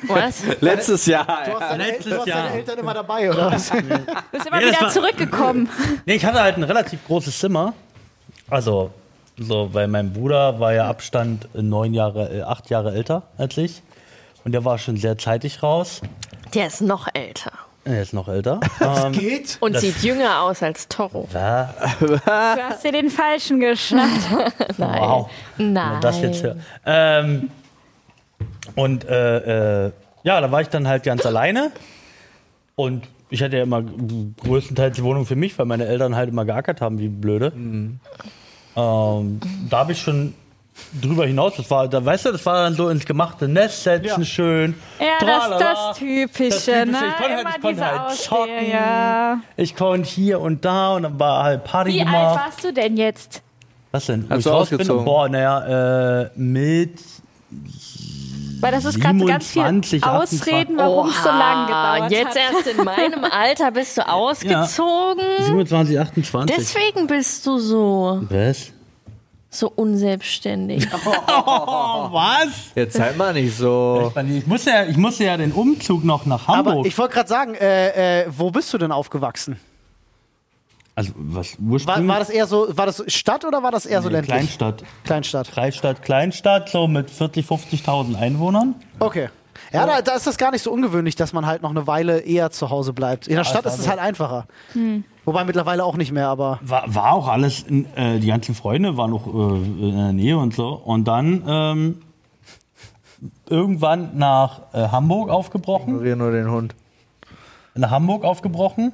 [0.07, 0.41] Was?
[0.61, 1.25] letztes Jahr.
[1.25, 2.43] Du hast, deine, Letztes du hast Jahr.
[2.43, 3.69] deine Eltern immer dabei, oder was?
[3.69, 4.01] bist immer Nee,
[4.31, 5.69] das wieder war- zurückgekommen.
[6.05, 7.73] Nee, ich hatte halt ein relativ großes Zimmer.
[8.49, 8.91] Also,
[9.37, 13.81] so, weil mein Bruder war ja Abstand neun Jahre, äh, acht Jahre älter als ich.
[14.43, 16.01] Und der war schon sehr zeitig raus.
[16.55, 17.51] Der ist noch älter.
[17.85, 18.59] Er ist noch älter.
[18.81, 19.57] ähm, Geht?
[19.59, 21.27] Und sieht jünger aus als Toro.
[21.33, 24.29] ja, Du hast dir den falschen geschnappt.
[24.77, 25.29] wow.
[25.57, 25.91] Wenn Nein.
[25.93, 26.57] man das jetzt hört.
[26.85, 27.49] Ähm,
[28.75, 29.91] und äh, äh,
[30.23, 31.71] ja, da war ich dann halt ganz alleine.
[32.75, 36.45] Und ich hatte ja immer größtenteils die Wohnung für mich, weil meine Eltern halt immer
[36.45, 37.51] geackert haben, wie blöde.
[37.55, 37.99] Ähm,
[39.69, 40.33] da habe ich schon
[41.01, 44.21] drüber hinaus, das war, da weißt du, das war dann so ins gemachte Nest setzen,
[44.21, 44.25] Ja.
[44.25, 44.75] schön.
[44.99, 45.59] Ja, das, tralala.
[45.89, 46.85] das Typische, Das Typische.
[46.91, 46.97] ne?
[47.09, 48.71] Ich konnte halt- ich konnte diese halt Ausrede, zocken.
[48.71, 49.37] ja.
[49.57, 52.39] Ich konnte hier und da und dann war halt Party Wie alt gemacht.
[52.45, 53.41] warst du denn jetzt?
[53.91, 54.25] Was denn?
[54.29, 54.79] Hast ich du raus bin?
[54.79, 55.05] ausgezogen?
[55.05, 56.93] Boah, naja, äh, mit
[58.61, 62.53] Weil das ist gerade ganz viel 27, Ausreden, warum es so lange gedauert Jetzt hat.
[62.53, 65.25] erst in meinem Alter bist du ausgezogen.
[65.39, 66.55] 27, 28.
[66.55, 68.71] Deswegen bist du so, Was?
[69.49, 70.87] so unselbstständig.
[70.93, 71.09] Oh,
[72.11, 72.49] was?
[72.75, 74.13] Jetzt seid mal nicht so.
[74.37, 76.73] Ich musste, ja, ich musste ja den Umzug noch nach Hamburg.
[76.75, 79.59] Aber ich wollte gerade sagen, äh, äh, wo bist du denn aufgewachsen?
[80.95, 82.07] Also, was War, ursprünglich?
[82.07, 84.35] war das eher so, war das Stadt oder war das eher so Nee, ländlich?
[84.35, 84.83] Kleinstadt.
[85.03, 85.51] Kleinstadt.
[85.51, 88.75] Kleinstadt, Kleinstadt, so mit 40, 50.000 Einwohnern.
[88.99, 89.29] Okay.
[89.73, 92.19] Ja, da, da ist das gar nicht so ungewöhnlich, dass man halt noch eine Weile
[92.19, 93.27] eher zu Hause bleibt.
[93.27, 94.45] In der Stadt ist es halt einfacher.
[95.23, 96.59] Wobei mittlerweile auch nicht mehr, aber.
[96.61, 100.37] War, war auch alles, in, äh, die ganzen Freunde waren noch äh, in der Nähe
[100.37, 100.69] und so.
[100.73, 102.01] Und dann ähm,
[103.49, 105.95] irgendwann nach äh, Hamburg aufgebrochen.
[105.95, 106.75] Ignoriere nur den Hund.
[107.75, 108.91] Nach Hamburg aufgebrochen.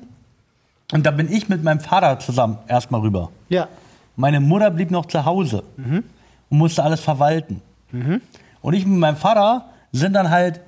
[0.91, 3.29] Und da bin ich mit meinem Vater zusammen erstmal rüber.
[3.49, 3.67] Ja.
[4.15, 5.63] Meine Mutter blieb noch zu Hause
[6.49, 7.61] und musste alles verwalten.
[8.61, 10.61] Und ich mit meinem Vater sind dann halt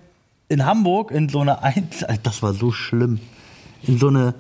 [0.50, 1.90] in Hamburg in so eine ein
[2.24, 3.20] das war so schlimm
[3.84, 4.34] in so eine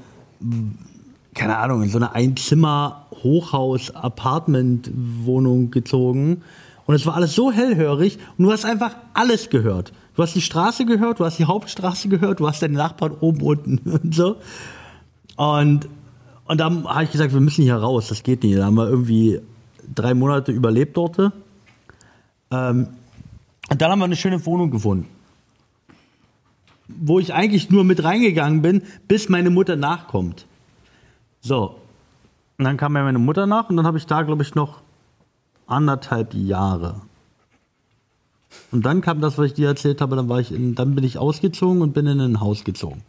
[1.35, 6.41] keine Ahnung in so eine Einzimmer Hochhaus Apartment Wohnung gezogen
[6.89, 9.93] und es war alles so hellhörig und du hast einfach alles gehört.
[10.15, 13.41] Du hast die Straße gehört, du hast die Hauptstraße gehört, du hast deine Nachbarn oben
[13.41, 14.37] unten und so.
[15.39, 15.87] Und,
[16.47, 18.57] und dann habe ich gesagt, wir müssen hier raus, das geht nicht.
[18.57, 19.39] Da haben wir irgendwie
[19.95, 21.17] drei Monate überlebt dort.
[22.51, 22.87] Ähm,
[23.69, 25.07] und dann haben wir eine schöne Wohnung gefunden.
[26.89, 30.45] Wo ich eigentlich nur mit reingegangen bin, bis meine Mutter nachkommt.
[31.39, 31.79] So.
[32.57, 34.81] Und dann kam ja meine Mutter nach und dann habe ich da, glaube ich, noch
[35.67, 36.99] anderthalb Jahre.
[38.73, 41.05] Und dann kam das, was ich dir erzählt habe, dann, war ich in, dann bin
[41.05, 43.03] ich ausgezogen und bin in ein Haus gezogen.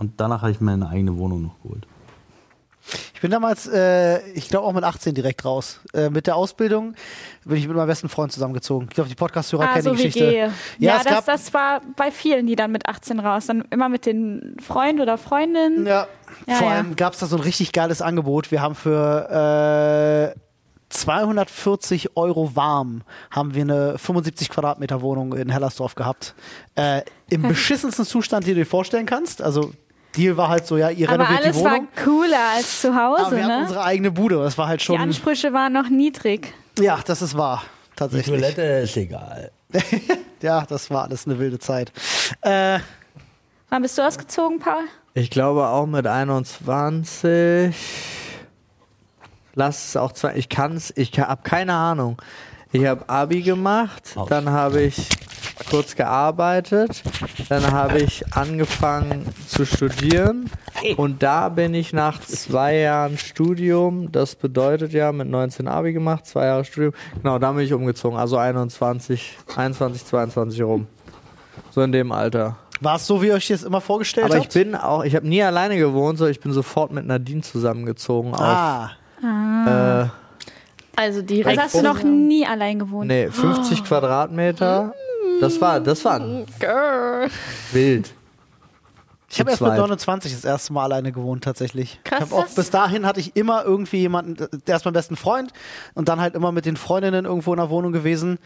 [0.00, 1.86] Und danach habe ich meine eigene Wohnung noch geholt.
[3.14, 5.80] Ich bin damals, äh, ich glaube auch mit 18 direkt raus.
[5.92, 6.94] Äh, mit der Ausbildung
[7.44, 8.88] bin ich mit meinem besten Freund zusammengezogen.
[8.88, 10.26] Ich glaube, die Podcast-Hörer Ah, kennen so die Geschichte.
[10.26, 10.50] WG.
[10.78, 13.46] Ja, es das, gab, das war bei vielen, die dann mit 18 raus.
[13.46, 15.84] Dann immer mit den Freund oder Freundin.
[15.86, 16.08] Ja,
[16.46, 16.74] Ja, vor ja.
[16.76, 18.50] allem gab es da so ein richtig geiles Angebot.
[18.50, 20.40] Wir haben für äh,
[20.88, 26.34] 240 Euro warm haben wir eine 75 Quadratmeter Wohnung in Hellersdorf gehabt.
[26.74, 29.42] Äh, Im beschissensten Zustand, den du dir vorstellen kannst.
[29.42, 29.72] Also
[30.16, 31.88] Deal war halt so, ja, ihr Aber renoviert alles die war Wohnung.
[32.04, 33.62] cooler als zu aber Hause, wir hatten ne?
[33.62, 34.36] unsere eigene Bude.
[34.42, 34.98] Das war halt Die schon.
[35.00, 36.52] Ansprüche waren noch niedrig.
[36.78, 37.62] Ja, das ist wahr.
[37.92, 38.40] Die Tatsächlich.
[38.40, 39.50] Toilette ist egal.
[40.42, 41.92] Ja, das war alles eine wilde Zeit.
[42.40, 42.78] Äh,
[43.68, 44.84] Wann bist du ausgezogen, Paul?
[45.12, 47.74] Ich glaube auch mit 21.
[49.54, 50.34] Lass es auch zwei.
[50.36, 52.16] Ich kann es, ich habe keine Ahnung.
[52.72, 55.08] Ich habe Abi gemacht, dann habe ich
[55.68, 57.02] kurz gearbeitet,
[57.48, 60.50] dann habe ich angefangen zu studieren
[60.96, 66.26] und da bin ich nach zwei Jahren Studium, das bedeutet ja mit 19 Abi gemacht,
[66.26, 66.92] zwei Jahre Studium,
[67.22, 70.86] genau, da bin ich umgezogen, also 21, 21, 22 rum.
[71.72, 72.56] So in dem Alter.
[72.80, 74.54] war es so, wie ihr euch das immer vorgestellt Aber ich habt?
[74.54, 78.40] bin auch, ich habe nie alleine gewohnt, so ich bin sofort mit Nadine zusammengezogen auf
[78.40, 78.90] ah,
[79.22, 80.10] äh, Also
[80.96, 81.60] Also direkt.
[81.60, 83.06] hast du noch nie allein gewohnt?
[83.08, 84.94] nee, 50 Quadratmeter.
[85.40, 86.20] Das war, das war
[86.58, 87.28] Girl.
[87.72, 88.12] wild.
[89.30, 89.78] ich habe erst mit zweit.
[89.78, 92.00] 29 das erste Mal alleine gewohnt, tatsächlich.
[92.04, 92.24] Krass.
[92.24, 95.52] Ich hab auch, bis dahin hatte ich immer irgendwie jemanden, der ist mein besten Freund
[95.94, 98.38] und dann halt immer mit den Freundinnen irgendwo in der Wohnung gewesen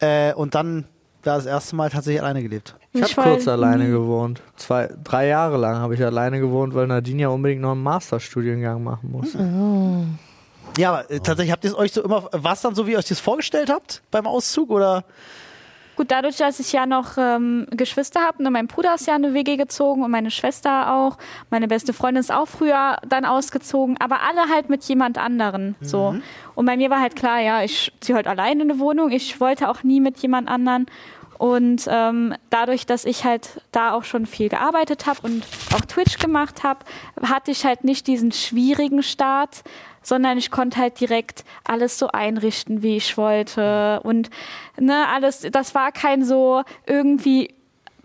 [0.00, 0.86] äh, und dann
[1.22, 2.76] da das erste Mal tatsächlich alleine gelebt.
[2.92, 4.42] Ich Ich habe kurz war alleine gewohnt.
[4.56, 8.82] Zwei, drei Jahre lang habe ich alleine gewohnt, weil Nadine ja unbedingt noch einen Masterstudiengang
[8.82, 9.34] machen muss.
[10.76, 12.92] Ja, aber äh, tatsächlich habt ihr es euch so immer, war es dann so, wie
[12.92, 15.04] ihr euch das vorgestellt habt beim Auszug oder?
[15.96, 19.24] Gut, dadurch, dass ich ja noch ähm, Geschwister habe, ne, mein Bruder ist ja in
[19.24, 21.18] eine WG gezogen und meine Schwester auch.
[21.50, 25.76] Meine beste Freundin ist auch früher dann ausgezogen, aber alle halt mit jemand anderen.
[25.80, 26.16] So.
[26.54, 29.10] Und bei mir war halt klar, ja, ich ziehe heute alleine in eine Wohnung.
[29.10, 30.86] Ich wollte auch nie mit jemand anderen.
[31.38, 36.18] Und ähm, dadurch, dass ich halt da auch schon viel gearbeitet habe und auch Twitch
[36.18, 36.80] gemacht habe,
[37.22, 39.64] hatte ich halt nicht diesen schwierigen Start,
[40.04, 43.98] sondern ich konnte halt direkt alles so einrichten, wie ich wollte.
[44.04, 44.30] Und
[44.78, 47.52] ne, alles, das war kein so irgendwie.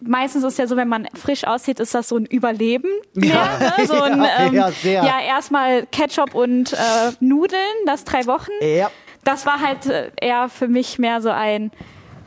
[0.02, 2.90] Meistens ist ja so, wenn man frisch aussieht, ist das so ein Überleben.
[3.14, 3.86] Mehr, ne?
[3.86, 5.04] so ein, Ja, ähm, ja, sehr.
[5.04, 6.78] ja, erstmal Ketchup und äh,
[7.20, 8.90] Nudeln, das drei Wochen Ja.
[9.26, 11.72] das war halt äh, eher für mich mehr so ein,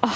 [0.03, 0.09] oh,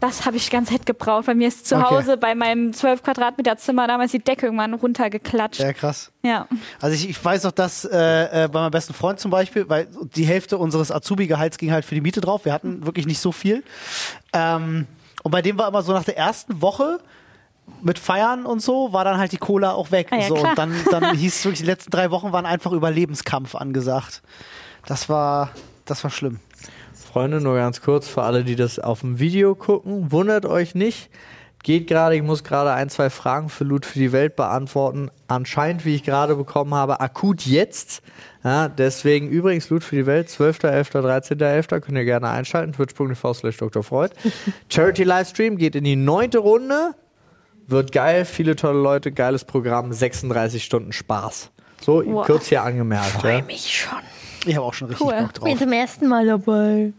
[0.00, 1.26] das habe ich ganz Zeit gebraucht.
[1.26, 1.84] Bei mir ist zu Okay.
[1.84, 5.60] Hause bei meinem 12 Quadratmeter Zimmer damals die Decke irgendwann runtergeklatscht.
[5.60, 6.12] Ja, krass.
[6.22, 6.46] Ja.
[6.80, 9.88] Also ich, ich weiß noch, dass äh, äh, bei meinem besten Freund zum Beispiel, weil
[10.14, 12.44] die Hälfte unseres Azubi-Gehalts ging halt für die Miete drauf.
[12.44, 13.62] Wir hatten wirklich nicht so viel.
[14.32, 14.86] Ähm,
[15.22, 16.98] und bei dem war immer so nach der ersten Woche
[17.82, 20.08] mit Feiern und so war dann halt die Cola auch weg.
[20.10, 22.72] Ah ja, so, und dann, dann hieß es wirklich, die letzten drei Wochen waren einfach
[22.72, 24.22] Überlebenskampf angesagt.
[24.86, 25.50] Das war,
[25.84, 26.38] das war schlimm.
[27.16, 31.08] Freunde, nur ganz kurz für alle, die das auf dem Video gucken, wundert euch nicht.
[31.62, 35.10] Geht gerade, ich muss gerade ein, zwei Fragen für Loot für die Welt beantworten.
[35.26, 38.02] Anscheinend, wie ich gerade bekommen habe, akut jetzt.
[38.44, 40.90] Ja, deswegen übrigens Loot für die Welt, 12.11.,
[41.32, 41.80] 13.11.
[41.80, 43.82] könnt ihr gerne einschalten, twitch.tv slash Dr.
[43.82, 44.10] Freud.
[44.68, 46.90] Charity Livestream geht in die neunte Runde.
[47.66, 51.50] Wird geil, viele tolle Leute, geiles Programm, 36 Stunden Spaß.
[51.80, 52.26] So, Wow.
[52.26, 53.14] kurz hier angemerkt.
[53.14, 53.20] Ja.
[53.20, 54.00] Freue mich schon.
[54.44, 55.14] Ich habe auch schon richtig Cool.
[55.18, 55.48] Bock drauf.
[55.48, 56.92] Bin zum ersten Mal dabei.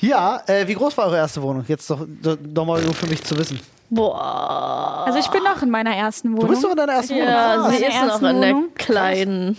[0.00, 1.64] Ja, äh, wie groß war eure erste Wohnung?
[1.68, 3.60] Jetzt doch, doch, doch mal nur für mich zu wissen.
[3.88, 5.04] Boah.
[5.06, 6.40] Also ich bin noch in meiner ersten Wohnung.
[6.40, 7.28] Du bist doch in deiner ersten Wohnung.
[7.28, 8.74] Ja, Ah, sie ist noch in der Wohnung.
[8.74, 9.56] kleinen.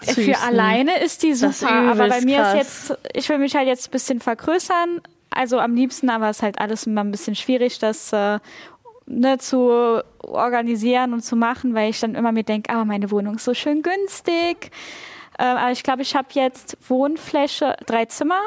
[0.00, 2.54] Für süßen- alleine ist die Das ist super, aber bei mir krass.
[2.54, 5.00] ist jetzt, ich will mich halt jetzt ein bisschen vergrößern.
[5.30, 8.38] Also am liebsten, aber es ist halt alles immer ein bisschen schwierig, das äh,
[9.06, 13.36] ne, zu organisieren und zu machen, weil ich dann immer mir denke, aber meine Wohnung
[13.36, 14.70] ist so schön günstig.
[15.38, 18.40] Äh, aber ich glaube, ich habe jetzt Wohnfläche, drei Zimmer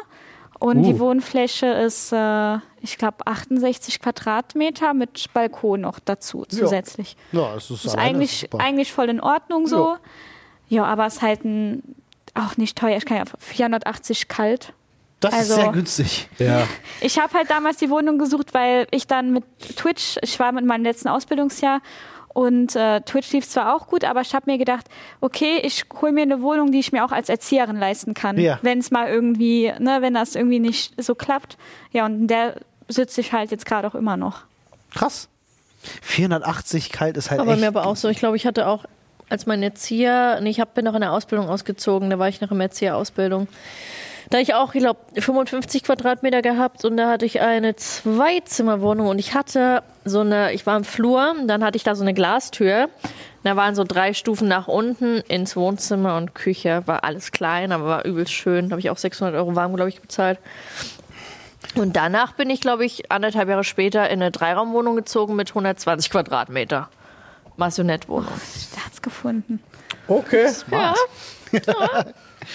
[0.59, 7.15] und die Wohnfläche ist, äh, ich glaube, 68 Quadratmeter mit Balkon noch dazu zusätzlich.
[7.31, 8.63] Ja, das ist, Ist alleine eigentlich, super.
[8.63, 9.97] eigentlich voll in Ordnung so.
[10.69, 11.83] Ja, aber es ist halt ein,
[12.33, 12.97] auch nicht teuer.
[12.97, 14.73] Ich kann ja 480 kalt.
[15.19, 16.29] Das ist also- sehr günstig.
[16.39, 16.67] Ja.
[17.01, 19.43] Ich habe halt damals die Wohnung gesucht, weil ich dann mit
[19.75, 21.81] Twitch, ich war mit meinem letzten Ausbildungsjahr
[22.37, 24.85] und äh, Twitch lief zwar auch gut, aber ich habe mir gedacht,
[25.21, 28.59] okay, ich hole mir eine Wohnung, die ich mir auch als Erzieherin leisten kann, Ja.
[28.61, 31.57] wenn es mal irgendwie, ne, wenn das irgendwie nicht so klappt.
[31.91, 34.41] Ja, und in der sitze ich halt jetzt gerade auch immer noch.
[34.93, 35.29] Krass.
[36.03, 37.61] 480 kalt ist halt Aber echt.
[37.61, 38.85] mir aber auch so, ich glaube, ich hatte auch
[39.29, 42.39] als mein Erzieher, nee, ich hab, bin noch in der Ausbildung ausgezogen, da war ich
[42.39, 43.47] noch im Erzieherausbildung.
[44.29, 49.19] Da ich auch, ich glaube, 55 Quadratmeter gehabt und da hatte ich eine Zweizimmerwohnung und
[49.19, 52.13] ich hatte so eine, ich war im Flur, und dann hatte ich da so eine
[52.13, 52.89] Glastür.
[53.43, 56.83] Da waren so drei Stufen nach unten ins Wohnzimmer und Küche.
[56.85, 58.67] War alles klein, aber war übelst schön.
[58.67, 60.39] Da habe ich auch 600 Euro warm, glaube ich, bezahlt.
[61.75, 66.09] Und danach bin ich, glaube ich, anderthalb Jahre später in eine Dreiraumwohnung gezogen mit 120
[66.09, 66.89] Quadratmeter.
[67.55, 68.31] Massonettwohnung.
[68.71, 69.61] Staats gefunden.
[70.07, 70.51] Okay.
[70.71, 70.93] Ja.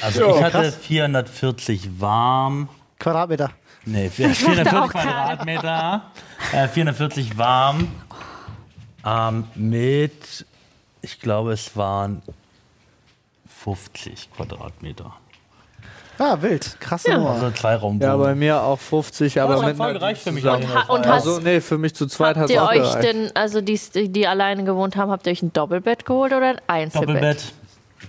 [0.01, 2.69] Also ich hatte 440 warm.
[2.99, 3.51] Quadratmeter.
[3.85, 5.09] Nee, 440 auch gerade.
[5.09, 6.03] Quadratmeter.
[6.53, 7.89] Äh, 440 warm.
[9.05, 10.47] Ähm, mit,
[11.01, 12.23] ich glaube, es waren
[13.65, 15.13] 50 Quadratmeter.
[16.19, 16.77] Ah, wild.
[16.79, 17.31] Krasse Nummer.
[17.31, 17.99] Also zwei Raum.
[18.01, 20.89] Ja, bei mir auch 50, aber das hat mit voll gereicht für mich eigentlich.
[20.89, 23.03] Und Also, nee, für mich zu zweit hat habt es ihr auch euch gereicht.
[23.03, 26.61] denn, also die, die alleine gewohnt haben, habt ihr euch ein Doppelbett geholt oder ein
[26.69, 27.09] Einzelbett?
[27.09, 27.53] Doppelbett.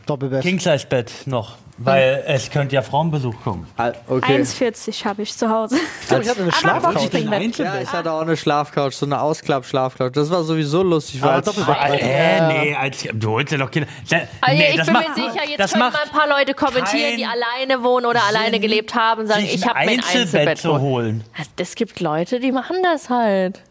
[0.05, 0.41] Doppelbett.
[0.43, 1.55] King-Size-Bett noch.
[1.77, 3.67] Weil es könnte ja Frauenbesuch kommen.
[3.77, 4.37] Ah, Okay.
[4.41, 5.77] 1,40 habe ich zu Hause.
[6.05, 7.57] Stimmt, ich hatte eine Aber Schlafcouch.
[7.59, 10.11] Ja, ich hatte auch eine Schlafcouch, so eine Ausklapp-Schlafcouch.
[10.11, 11.21] Das war sowieso lustig.
[11.21, 12.01] Weil Aber als-.
[12.01, 13.87] Äh, nee, als, du holst ja doch Kinder.
[14.09, 16.53] Da, Also nee, ich das bin macht, mir sicher, jetzt können mal ein paar Leute
[16.53, 20.57] kommentieren, die alleine wohnen oder alleine gelebt haben und sagen, ich habe mir ein Einzelbett
[20.59, 20.81] zu geholt.
[20.83, 21.23] holen.
[21.57, 23.61] Es gibt Leute, die machen das halt.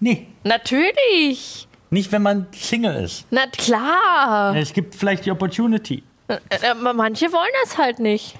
[0.00, 1.66] Nee, Natürlich.
[1.90, 3.26] nicht wenn man Single ist.
[3.30, 4.54] Na klar.
[4.56, 6.02] Es gibt vielleicht die Opportunity.
[6.48, 8.36] Äh, Aber manche wollen das halt nicht.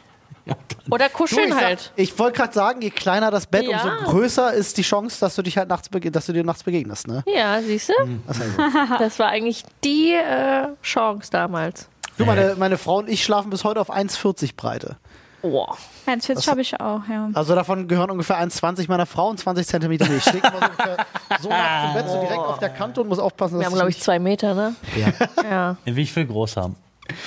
[0.90, 1.92] Oder Du, kuscheln ich sag- halt.
[1.94, 3.80] ich wollte gerade sagen, je kleiner das Bett, Ja.
[3.82, 7.06] umso größer ist die Chance, dass du dich halt nachts, dass du dir nachts begegnest,
[7.06, 7.22] ne?
[7.26, 7.92] Ja, siehst du?
[8.32, 8.42] So.
[8.98, 11.88] Das war eigentlich die äh, Chance damals.
[12.18, 14.96] Du, meine, meine Frau und ich schlafen bis heute auf 1,40 Breite.
[15.42, 15.66] Oh.
[16.06, 17.28] 1,40 habe ich auch, ja.
[17.34, 20.16] Also davon gehören ungefähr 1,20 meiner Frau und 20 Zentimeter mir.
[20.16, 20.96] Ich stehe immer so ungefähr
[21.40, 23.74] so nachts im Bett, so direkt auf der Kante und muss aufpassen, Wir dass haben,
[23.74, 24.74] glaube ich, zwei Meter, ne?
[24.96, 25.12] Ja.
[25.50, 25.76] Ja.
[25.84, 26.76] Wie ich will groß haben.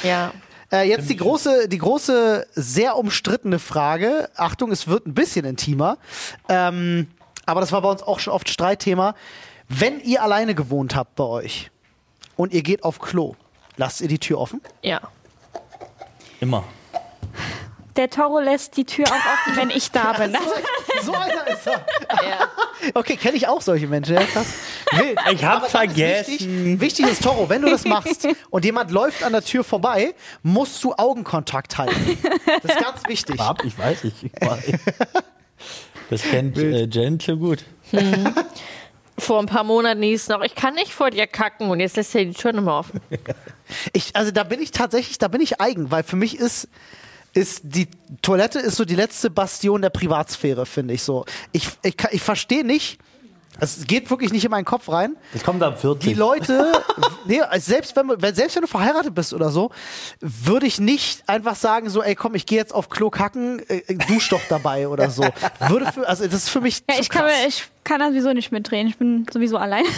[0.04, 0.32] Ja.
[0.72, 4.30] Äh, jetzt die große, die große, sehr umstrittene Frage.
[4.36, 5.98] Achtung, es wird ein bisschen intimer.
[6.50, 7.08] Ähm,
[7.46, 9.16] aber das war bei uns auch schon oft Streitthema.
[9.68, 11.72] Wenn ihr alleine gewohnt habt bei euch
[12.36, 13.36] und ihr geht auf Klo,
[13.78, 14.62] lasst ihr die Tür offen?
[14.82, 15.02] Ja.
[16.40, 16.64] Immer.
[17.96, 20.36] Der Toro lässt die Tür auch offen, wenn ich da bin.
[21.04, 21.86] So einer ist er.
[22.28, 22.50] ja.
[22.94, 24.16] Okay, kenne ich auch solche Menschen.
[24.16, 24.48] Ja, krass.
[24.92, 25.20] Wild.
[25.32, 26.32] Ich hab Aber dann ist vergessen.
[26.32, 30.14] Wichtig, wichtig ist, Toro, wenn du das machst und jemand läuft an der Tür vorbei,
[30.44, 32.18] musst du Augenkontakt halten.
[32.64, 33.40] Das ist ganz wichtig.
[33.64, 34.74] Ich weiß, ich, ich weiß.
[36.10, 37.64] Das kennt äh, Jen so gut.
[39.18, 41.96] Vor ein paar Monaten hieß es noch, ich kann nicht vor dir kacken und jetzt
[41.96, 43.00] lässt er die Tür mehr offen.
[43.94, 46.68] Ich, also da bin ich tatsächlich, da bin ich eigen, weil für mich ist,
[47.34, 47.88] ist die
[48.22, 51.26] Toilette ist so die letzte Bastion der Privatsphäre, finde ich so.
[51.54, 53.00] Ich, ich, ich verstehe nicht,
[53.60, 55.16] Es geht wirklich nicht in meinen Kopf rein.
[55.34, 56.10] Das kommt ab 40.
[56.10, 56.72] Die Leute,
[57.26, 59.72] nee, also selbst wenn, man- wenn, selbst wenn du verheiratet bist oder so,
[60.20, 63.78] würde ich nicht einfach sagen, so, ey, komm, ich gehe jetzt auf Klo kacken, äh,
[63.88, 65.24] äh, dusch doch dabei oder so.
[65.70, 67.34] Würde für, also das ist für mich Ja, zu ich kann, krass.
[67.42, 68.88] mir, ich kann da sowieso nicht mitdrehen.
[68.88, 69.86] Ich bin sowieso allein.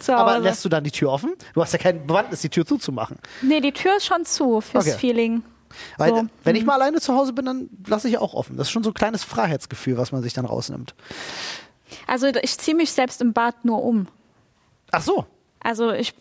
[0.00, 1.34] Zu Aber lässt du dann die Tür offen?
[1.54, 3.18] Du hast ja kein Bewandtnis, die Tür zuzumachen.
[3.42, 4.96] Nee, die Tür ist schon zu fürs Okay.
[4.96, 5.42] Feeling.
[5.96, 6.26] Weil, So.
[6.44, 8.56] wenn ich mal alleine zu Hause bin, dann lasse ich auch offen.
[8.56, 10.94] Das ist schon so ein kleines Freiheitsgefühl, was man sich dann rausnimmt.
[12.06, 14.08] Also ich ziehe mich selbst im Bad nur um.
[14.92, 15.26] Ach so.
[15.60, 16.14] Also ich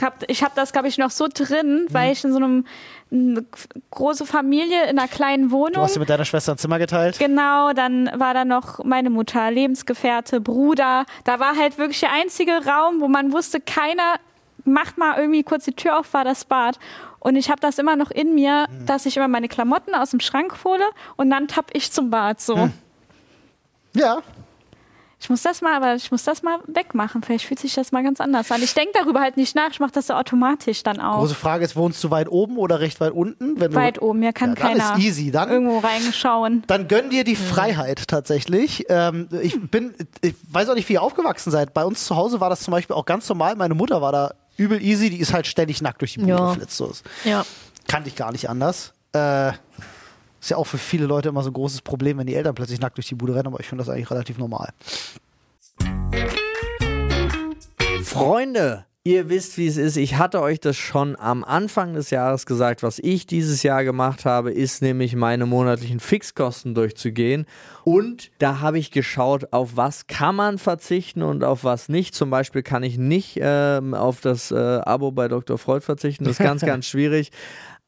[0.00, 1.94] hab, ich hab das, glaube ich, noch so drin, Mhm.
[1.94, 2.66] weil ich in so einem
[3.12, 3.44] eine
[3.92, 5.82] große Familie in einer kleinen Du Wohnung.
[5.82, 7.18] hast dir mit deiner Schwester ein Zimmer geteilt.
[7.20, 11.04] Genau, dann war da noch meine Mutter, Lebensgefährte, Bruder.
[11.22, 14.16] Da war halt wirklich der einzige Raum, wo man wusste, keiner
[14.64, 16.78] macht mal irgendwie kurz die Tür auf, war das Bad.
[17.20, 18.86] Und ich habe das immer noch in mir, Mhm.
[18.86, 20.84] dass ich immer meine Klamotten aus dem Schrank hole
[21.16, 22.40] und dann tapp ich zum Bad.
[22.40, 22.56] So.
[22.56, 22.72] Mhm.
[23.92, 24.22] Ja.
[25.24, 27.22] Ich muss das mal, aber ich muss das mal wegmachen.
[27.22, 28.62] Vielleicht fühlt sich das mal ganz anders an.
[28.62, 29.70] Ich denke darüber halt nicht nach.
[29.70, 31.20] Ich mache das so automatisch dann auch.
[31.20, 33.58] Große Frage ist, wohnst du weit oben oder recht weit unten?
[33.58, 35.30] Wenn Weit oben, mir kann Ja, dann keiner ist easy.
[35.30, 36.62] Dann, irgendwo reinschauen.
[36.66, 38.84] dann gönn dir die Freiheit tatsächlich.
[38.90, 41.72] Ähm, ich bin, ich weiß auch nicht, wie ihr aufgewachsen seid.
[41.72, 43.56] Bei uns zu Hause war das zum Beispiel auch ganz normal.
[43.56, 45.08] Meine Mutter war da übel easy.
[45.08, 46.48] Die ist halt ständig nackt durch die Bude Ja.
[46.50, 46.76] geflitzt.
[46.76, 46.92] So.
[47.24, 47.46] Ja.
[47.88, 48.92] kannte ich gar nicht anders.
[49.14, 49.52] Äh,
[50.44, 52.78] ist ja auch für viele Leute immer so ein großes Problem, wenn die Eltern plötzlich
[52.78, 54.68] nackt durch die Bude rennen, aber ich finde das eigentlich relativ normal.
[58.02, 59.96] Freunde, ihr wisst, wie es ist.
[59.96, 62.82] Ich hatte euch das schon am Anfang des Jahres gesagt.
[62.82, 67.46] Was ich dieses Jahr gemacht habe, ist nämlich meine monatlichen Fixkosten durchzugehen.
[67.82, 72.14] Und da habe ich geschaut, auf was kann man verzichten und auf was nicht.
[72.14, 75.56] Zum Beispiel kann ich nicht ähm, auf das äh, Abo bei Dr.
[75.56, 76.24] Freud verzichten.
[76.24, 77.30] Das ist ganz, ganz schwierig.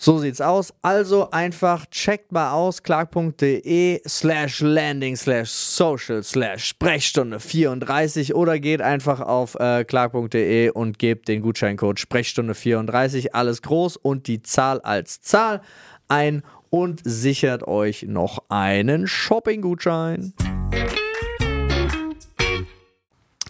[0.00, 0.72] So sieht's aus.
[0.80, 8.80] Also einfach checkt mal aus clark.de slash landing slash social slash Sprechstunde 34 oder geht
[8.80, 14.80] einfach auf äh, clark.de und gebt den Gutscheincode Sprechstunde 34 alles groß und die Zahl
[14.82, 15.62] als Zahl
[16.06, 20.32] ein und sichert euch noch einen Shopping-Gutschein.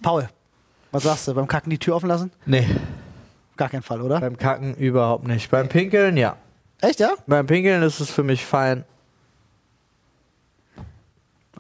[0.02, 0.30] Paul,
[0.92, 1.34] was sagst du?
[1.34, 2.32] Beim Kacken die Tür offen lassen?
[2.46, 2.64] Nee,
[3.58, 4.20] Gar kein Fall, oder?
[4.20, 5.50] beim Kacken überhaupt nicht.
[5.50, 6.36] Beim Pinkeln, ja.
[6.80, 7.10] Echt, ja?
[7.26, 8.84] Beim Pinkeln ist es für mich fein.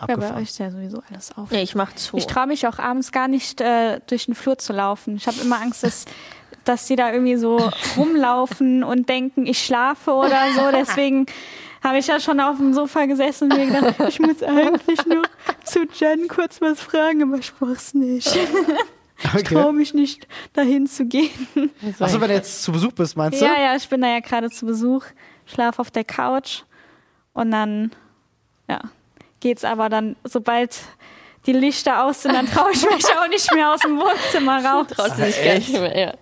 [0.06, 1.50] Ja, bei euch ist ja sowieso alles auf.
[1.50, 2.16] Nee, ich mach zu.
[2.16, 5.16] Ich traue mich auch abends gar nicht äh, durch den Flur zu laufen.
[5.16, 6.04] Ich habe immer Angst, dass,
[6.64, 10.70] dass die da irgendwie so rumlaufen und denken, ich schlafe oder so.
[10.70, 11.26] Deswegen
[11.82, 15.22] habe ich ja schon auf dem Sofa gesessen und mir gedacht, ich muss eigentlich nur
[15.64, 18.38] zu Jen kurz was fragen, aber ich mach's nicht.
[19.36, 21.30] Ich traue mich nicht, dahin zu gehen.
[21.98, 23.44] Achso, wenn du jetzt zu Besuch bist, meinst du?
[23.44, 25.04] Ja, ja, ich bin da ja gerade zu Besuch,
[25.46, 26.62] schlafe auf der Couch
[27.32, 27.90] und dann,
[28.68, 28.80] ja,
[29.40, 30.78] geht's aber dann, sobald
[31.46, 34.86] die Lichter aus sind, dann traue ich mich auch nicht mehr aus dem Wohnzimmer raus.
[34.88, 35.98] traut sie sich gar nicht mehr.
[35.98, 36.14] Ja.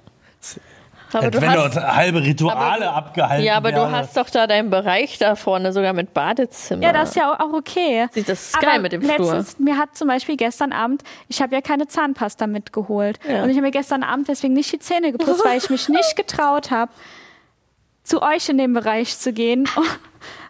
[1.17, 3.93] Aber du wenn hast, dort halbe Rituale aber du- abgehalten ja, aber du werden.
[3.95, 6.83] hast doch da deinen Bereich da vorne sogar mit Badezimmer.
[6.83, 8.07] Ja, das ist ja auch- okay.
[8.13, 9.17] Sieht das ist Aber geil mit dem Flur.
[9.19, 13.19] letztens, mir hat zum Beispiel gestern Abend, ich habe ja keine Zahnpasta mitgeholt.
[13.29, 13.43] Ja.
[13.43, 16.17] Und ich habe mir gestern Abend deswegen nicht die Zähne geputzt, weil ich mich nicht
[16.17, 16.91] getraut habe,
[18.03, 19.69] zu euch in den Bereich zu gehen.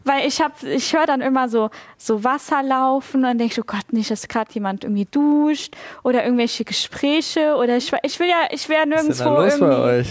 [0.05, 3.61] Weil ich habe, ich höre dann immer so, so Wasser laufen und dann denke ich,
[3.61, 5.74] oh Gott, nicht, dass gerade jemand irgendwie duscht
[6.05, 9.45] oder irgendwelche Gespräche oder ich, ich will ja, ich wäre Was ist denn nirgendwo da
[9.45, 9.82] los bei irgendwie.
[10.01, 10.07] euch?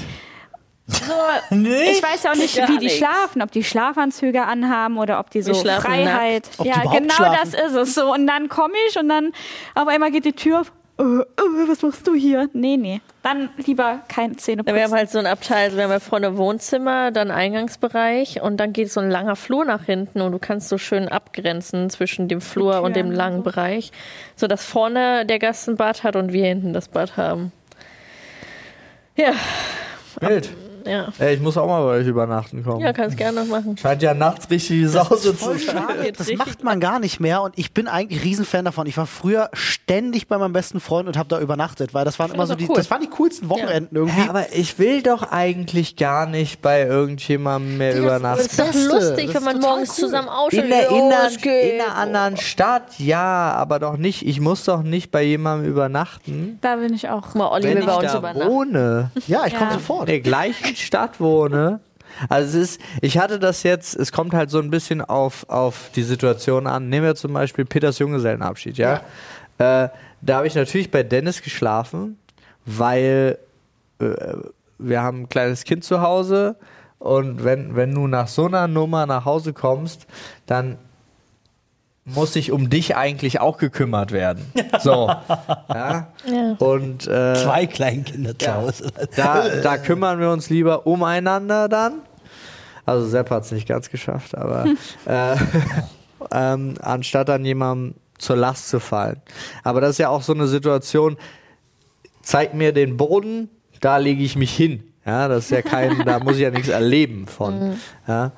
[0.88, 1.13] So,
[1.55, 2.97] ich weiß ja auch nicht, Gar wie die nichts.
[2.99, 6.47] schlafen, ob die Schlafanzüge anhaben oder ob die so Freiheit.
[6.63, 7.38] Ja, genau schlafen.
[7.41, 8.13] das ist es so.
[8.13, 9.31] Und dann komme ich und dann
[9.73, 10.71] auf einmal geht die Tür auf.
[10.99, 12.49] äh, äh, was machst du hier?
[12.53, 13.01] Nee, nee.
[13.23, 14.75] Dann lieber kein Zähneputzen.
[14.75, 18.41] Ja, wir haben halt so ein Abteil, also wir haben ja vorne Wohnzimmer, dann Eingangsbereich
[18.43, 21.89] und dann geht so ein langer Flur nach hinten und du kannst so schön abgrenzen
[21.89, 23.43] zwischen dem Flur und dem langen so.
[23.43, 23.91] Bereich,
[24.36, 27.51] so dass vorne der Gast ein Bad hat und wir hinten das Bad haben.
[29.17, 29.33] Ja,
[30.21, 30.49] Wild.
[30.86, 31.07] Ja.
[31.19, 32.79] Ey, ich muss auch mal bei euch übernachten kommen.
[32.81, 33.77] Ja, kannst gerne machen.
[33.77, 36.13] Scheint ja nachts richtig Sause zu sein.
[36.17, 38.88] Das macht man gar nicht mehr und ich bin eigentlich Riesenfan davon.
[38.88, 42.29] Ich war früher ständig bei meinem besten Freund und habe da übernachtet, weil das waren
[42.31, 42.75] immer das so die, cool.
[42.75, 44.21] das waren die coolsten Wochenenden irgendwie.
[44.21, 48.41] Ja, aber ich will doch eigentlich gar nicht bei irgendjemandem mehr Das übernachten.
[48.45, 48.88] ist doch Beste.
[48.88, 49.95] lustig, Das wenn ist man morgens cool.
[50.05, 50.63] zusammen ausschaut.
[50.63, 51.73] In der, geht.
[51.75, 54.25] in einer anderen Stadt, ja, aber doch nicht.
[54.25, 57.33] Ich muss doch nicht bei jemandem übernachten, Da bin ich auch.
[57.36, 58.51] Mal, Olli wenn will ich bei uns da übernachten.
[58.51, 59.11] wohne.
[59.27, 59.73] Ja, ich komme Ja.
[59.75, 60.07] in sofort.
[60.09, 61.80] der gleichen Stadt wohne.
[62.30, 65.89] Also es ist, ich hatte das jetzt, es kommt halt so ein bisschen auf, auf
[65.95, 66.89] die Situation an.
[66.89, 69.01] Nehmen wir zum Beispiel Peters Junggesellenabschied, ja.
[69.57, 69.89] Äh,
[70.21, 72.17] da habe ich natürlich bei Dennis geschlafen,
[72.65, 73.38] weil
[73.99, 74.15] äh,
[74.78, 76.55] wir haben ein kleines Kind zu Hause
[76.99, 80.07] und wenn, wenn du nach so einer Nummer nach Hause kommst,
[80.45, 80.78] dann
[82.05, 84.45] muss sich um dich eigentlich auch gekümmert werden.
[84.81, 85.07] So.
[85.69, 86.07] ja.
[86.31, 86.55] Ja.
[86.59, 88.91] Und äh, Zwei Kleinkinder zu Hause.
[89.15, 92.01] da, da kümmern wir uns lieber umeinander dann.
[92.85, 94.65] Also Sepp hat es nicht ganz geschafft, aber
[95.05, 95.35] äh,
[96.31, 99.19] ähm, anstatt dann jemandem zur Last zu fallen.
[99.63, 101.17] Aber das ist ja auch so eine Situation,
[102.21, 103.49] zeig mir den Boden,
[103.81, 104.83] da lege ich mich hin.
[105.05, 107.77] Ja, das ist ja kein, da muss ich ja nichts erleben von.
[108.07, 108.31] Ja.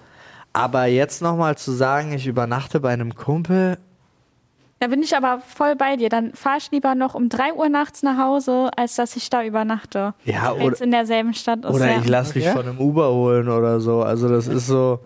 [0.58, 3.78] Aber jetzt nochmal zu sagen, ich übernachte bei einem Kumpel,
[4.80, 6.10] Da bin ich aber voll bei dir.
[6.10, 9.44] Dann fahre ich lieber noch um 3 Uhr nachts nach Hause, als dass ich da
[9.44, 10.14] übernachte.
[10.24, 11.74] Ja, Wenn es oder- in derselben Stadt ist.
[11.74, 11.98] Oder ja.
[12.00, 12.56] ich lasse mich Okay.
[12.58, 14.02] von einem Uber holen oder so.
[14.04, 15.00] Also das ist so.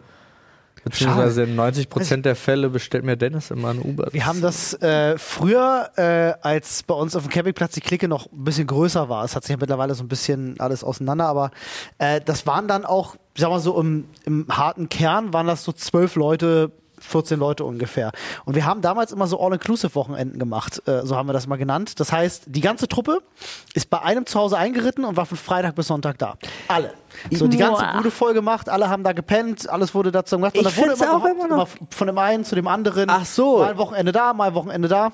[0.83, 4.07] Beziehungsweise in 90% der Fälle bestellt mir Dennis immer ein Uber.
[4.11, 8.31] Wir haben das äh, früher, äh, als bei uns auf dem Campingplatz die Clique noch
[8.31, 9.23] ein bisschen größer war.
[9.23, 11.51] Es hat sich ja mittlerweile so ein bisschen alles auseinander, aber
[11.99, 15.63] äh, das waren dann auch, ich sag mal so, im, im harten Kern waren das
[15.63, 16.71] so zwölf Leute,
[17.01, 18.11] 14 Leute ungefähr.
[18.45, 21.99] Und wir haben damals immer so All-Inclusive-Wochenenden gemacht, äh, so haben wir das mal genannt.
[21.99, 23.21] Das heißt, die ganze Truppe
[23.73, 26.35] ist bei einem zu Hause eingeritten und war von Freitag bis Sonntag da.
[26.67, 26.93] Alle.
[27.31, 27.93] So, die ganze Boah.
[27.97, 30.57] Bude voll gemacht, alle haben da gepennt, alles wurde dazu gemacht.
[30.57, 33.09] Und Ich da wurde immer, auch immer noch- von dem einen zu dem anderen.
[33.09, 33.59] Ach so.
[33.59, 35.11] Mal ein Wochenende da, mal Wochenende da.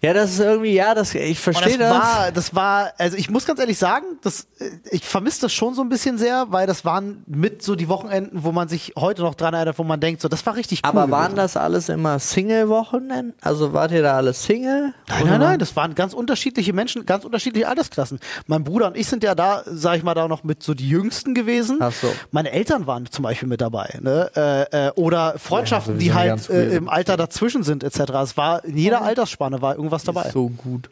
[0.00, 1.98] Ja, das ist irgendwie, ja, das, ich verstehe das das.
[1.98, 5.74] war, das war, also ich muss ganz ehrlich sagen, das, äh, ich vermisse das schon
[5.74, 9.22] so ein bisschen sehr, weil das waren mit so die Wochenenden, wo man sich heute
[9.22, 10.90] noch dran erinnert, wo man denkt, so, das war richtig cool.
[10.90, 11.36] Aber waren gewesen.
[11.36, 13.34] das alles immer Single-Wochenenden?
[13.40, 14.94] Also wart ihr da alle Single?
[15.08, 18.20] Nein, nein, nein, das waren ganz unterschiedliche Menschen, ganz unterschiedliche Altersklassen.
[18.46, 20.88] Mein Bruder und ich sind ja da, sag ich mal, da noch mit so die
[20.88, 21.78] Jüngsten gewesen.
[21.80, 22.12] Ach so.
[22.30, 23.98] Meine Eltern waren zum Beispiel mit dabei.
[24.00, 24.30] Ne?
[24.36, 28.00] Äh, äh, oder Freundschaften, Ja, die halt äh, im Alter dazwischen sind, etc.
[28.22, 30.30] Es war in jeder Altersspanne war irgendwas dabei.
[30.30, 30.90] So gut.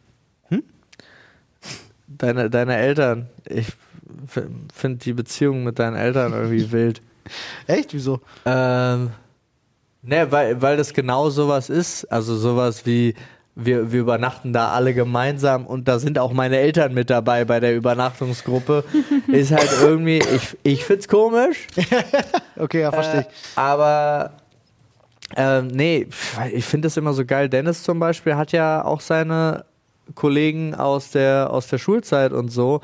[2.09, 3.26] Deine, deine Eltern.
[3.49, 3.66] Ich
[4.72, 7.03] finde die Beziehung mit deinen Eltern irgendwie wild.
[7.66, 7.92] Echt?
[7.92, 8.20] Wieso?
[8.44, 9.11] Ähm,
[10.03, 12.05] ne, weil, weil das genau sowas ist.
[12.05, 13.14] Also sowas wie,
[13.57, 17.59] wir, wir übernachten da alle gemeinsam und da sind auch meine Eltern mit dabei bei
[17.59, 18.84] der Übernachtungsgruppe.
[19.26, 21.66] ist halt irgendwie, ich, ich find's komisch.
[22.59, 23.26] Okay, ja, verstehe ich.
[23.26, 24.30] Äh, aber
[25.35, 26.07] ähm, nee,
[26.53, 27.49] ich finde das immer so geil.
[27.49, 29.64] Dennis zum Beispiel hat ja auch seine
[30.14, 32.81] Kollegen aus der, aus der Schulzeit und so.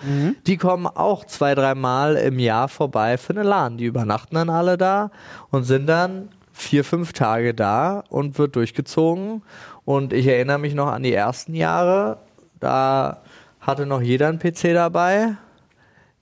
[0.46, 3.76] Die kommen auch zwei, dreimal im Jahr vorbei für eine LAN.
[3.76, 5.12] Die übernachten dann alle da
[5.50, 9.42] und sind dann vier, fünf Tage da und wird durchgezogen.
[9.84, 12.18] Und ich erinnere mich noch an die ersten Jahre.
[12.58, 13.22] Da
[13.60, 15.36] hatte noch jeder einen PC dabei.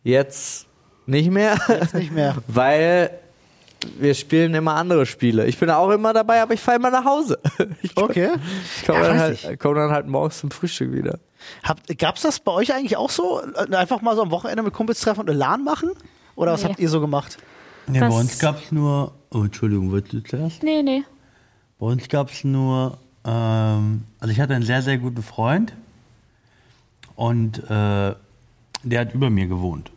[0.02, 0.66] Jetzt
[1.06, 1.56] nicht mehr.
[1.92, 2.36] Nicht mehr.
[2.46, 3.10] Weil
[3.98, 5.46] wir spielen immer andere Spiele.
[5.46, 7.38] Ich bin auch immer dabei, aber ich fahre immer nach Hause.
[7.82, 8.30] Ich komm- Okay.
[8.80, 11.18] Ich komme Ja, dann, halt, komm dann halt morgens zum Frühstück wieder.
[11.62, 13.40] Habt, gab's das bei euch eigentlich auch so?
[13.40, 15.90] Äh, Einfach mal so am Wochenende mit Kumpels treffen und eine LAN machen?
[16.36, 16.68] Oder was Nee.
[16.70, 17.38] habt ihr so gemacht?
[17.92, 19.12] Ja, bei uns gab es nur.
[19.32, 20.62] Oh, Entschuldigung, wolltest du zuerst?
[20.62, 21.02] Nee, nee.
[21.78, 22.98] Bei uns gab es nur.
[23.24, 25.72] Ähm, also, ich hatte einen sehr, sehr guten Freund.
[27.16, 28.14] Und äh,
[28.82, 29.90] der hat über mir gewohnt.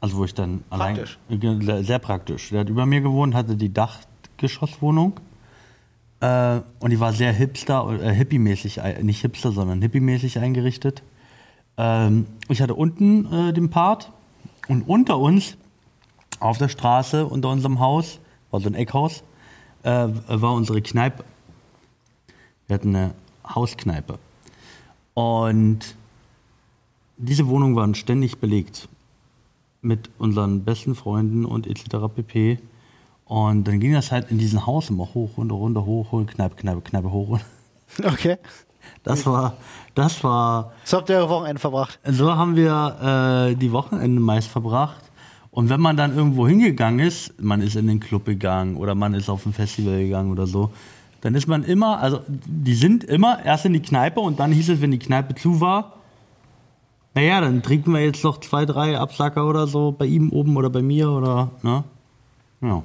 [0.00, 1.18] Also, wo ich dann Praktisch.
[1.28, 1.84] allein.
[1.84, 2.50] Sehr praktisch.
[2.50, 5.20] Der hat über mir gewohnt, hatte die Dachgeschosswohnung.
[6.20, 11.02] Äh, und die war sehr hipster, äh, hippie-mäßig, nicht hipster, sondern hippie-mäßig eingerichtet.
[11.76, 14.12] Ähm, ich hatte unten äh, den Part
[14.68, 15.56] und unter uns
[16.40, 18.20] auf der Straße unter unserem Haus,
[18.50, 19.22] war so ein Eckhaus,
[19.82, 21.24] äh, war unsere Kneipe.
[22.66, 23.14] Wir hatten eine
[23.48, 24.18] Hauskneipe.
[25.14, 25.96] Und
[27.16, 28.88] diese Wohnungen waren ständig belegt
[29.80, 32.06] mit unseren besten Freunden und etc.
[32.14, 32.58] pp.
[33.24, 36.56] Und dann ging das halt in diesem Haus immer hoch, runter, runter, hoch, hoch, Kneipe,
[36.56, 37.28] Kneipe, Kneipe, hoch.
[37.30, 37.44] runter.
[38.04, 38.36] Okay.
[39.02, 39.56] Das war,
[39.94, 41.98] das war, So habt ihr eure Wochenende verbracht.
[42.04, 45.02] so haben wir äh, die Wochenende meist verbracht.
[45.50, 49.14] Und wenn man dann irgendwo hingegangen ist, man ist in den Club gegangen oder man
[49.14, 50.70] ist auf ein Festival gegangen oder so,
[51.20, 54.68] dann ist man immer, also die sind immer erst in die Kneipe und dann hieß
[54.70, 55.94] es, wenn die Kneipe zu war,
[57.18, 60.70] naja, dann trinken wir jetzt noch zwei, drei Absacker oder so bei ihm oben oder
[60.70, 61.82] bei mir oder, ne?
[62.60, 62.84] Ja.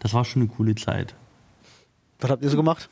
[0.00, 1.14] Das war schon eine coole Zeit.
[2.20, 2.88] Was habt ihr so gemacht?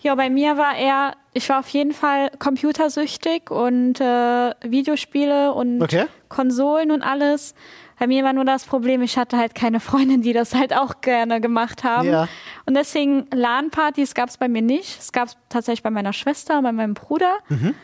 [0.00, 5.80] Ja, bei mir war eher, ich war auf jeden Fall computersüchtig und äh, Videospiele und
[5.80, 6.06] Okay.
[6.28, 7.54] Konsolen und alles.
[8.00, 11.02] Bei mir war nur das Problem, ich hatte halt keine Freundin, die das halt auch
[11.02, 12.08] gerne gemacht haben.
[12.08, 12.26] Ja.
[12.66, 14.98] Und deswegen LAN-Partys gab es bei mir nicht.
[14.98, 17.36] Es gab es tatsächlich bei meiner Schwester, bei meinem Bruder.
[17.48, 17.76] Mhm.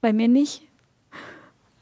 [0.00, 0.62] Bei mir nicht.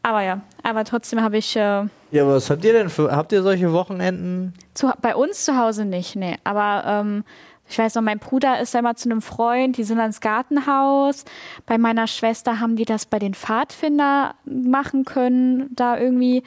[0.02, 3.42] Aber ja, aber trotzdem habe ich äh, Ja, was habt ihr denn für, habt ihr
[3.42, 4.54] solche Wochenenden?
[4.74, 6.36] zu, bei uns zu Hause nicht, nee.
[6.44, 7.24] Aber ähm,
[7.68, 11.24] ich weiß noch, mein Bruder ist einmal zu einem Freund, die sind ans Gartenhaus.
[11.66, 16.42] Bei meiner Schwester haben die das bei den Pfadfinder machen können, da irgendwie.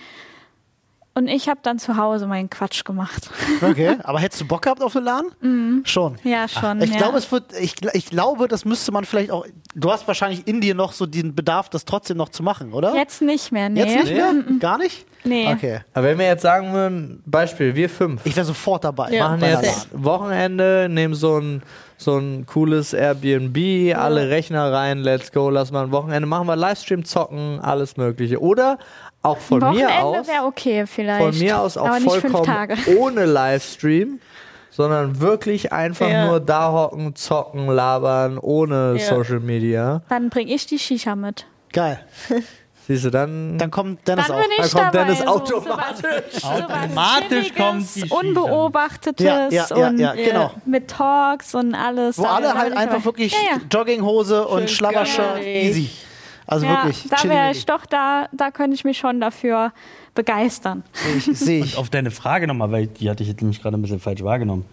[1.19, 3.29] Und ich habe dann zu Hause meinen Quatsch gemacht.
[3.61, 3.97] Okay.
[4.03, 5.83] Aber hättest du Bock gehabt auf den Laden?
[5.85, 6.17] Schon.
[6.23, 6.81] Ja, schon.
[6.81, 6.97] Ich ja.
[6.97, 9.45] glaube, es wird, ich, ich glaube, das müsste man vielleicht auch.
[9.75, 12.95] Du hast wahrscheinlich in dir noch so den Bedarf, das trotzdem noch zu machen, oder?
[12.95, 13.81] Jetzt nicht mehr, nee.
[13.81, 14.33] Jetzt nicht mehr?
[14.59, 15.05] Gar nicht?
[15.23, 15.51] Nee.
[15.51, 15.81] Okay.
[15.93, 19.11] Aber wenn wir jetzt sagen würden, Beispiel, wir fünf Ich wäre sofort dabei.
[19.11, 19.29] Ja.
[19.29, 21.61] machen jetzt Wochenende, nehmen so ein,
[21.97, 26.55] so ein cooles Airbnb, alle Rechner rein, let's go, lass mal ein Wochenende, machen wir
[26.55, 28.41] Livestream, zocken, alles mögliche.
[28.41, 28.77] Oder
[29.21, 31.23] auch von mir Wochenende aus, wäre okay vielleicht.
[31.25, 34.19] von mir aus auch vollkommen ohne Livestream,
[34.71, 36.27] sondern wirklich einfach Ja.
[36.27, 39.05] nur da hocken, zocken, labern, ohne Ja.
[39.05, 40.01] Social Media.
[40.09, 41.45] Dann bringe ich die Shisha mit.
[41.73, 41.99] Geil.
[42.87, 44.41] Siehst du, dann, Dann kommt Dennis Dann auch.
[44.41, 45.03] bin ich Dann kommt dabei.
[45.03, 46.41] Dennis so, automatisch.
[46.41, 48.15] Sowas, Automatisch kommt die Shisha.
[48.15, 50.51] Unbeobachtetes Ja, ja, ja, und ja, genau.
[50.65, 52.17] mit Talks und alles.
[52.17, 53.61] Wo alle halt einfach wirklich Ja, ja.
[53.71, 55.35] Jogginghose und Schön Schlabbershirt.
[55.35, 55.45] geil.
[55.45, 55.89] Easy.
[56.49, 57.07] Also ja, wirklich.
[57.09, 59.71] da wäre ich doch da, da könnte ich mich schon dafür
[60.15, 60.83] begeistern.
[60.93, 61.25] Sehe ich.
[61.25, 61.77] Seh ich.
[61.77, 64.65] Auf deine Frage nochmal, weil die hatte ich jetzt nämlich gerade ein bisschen falsch wahrgenommen.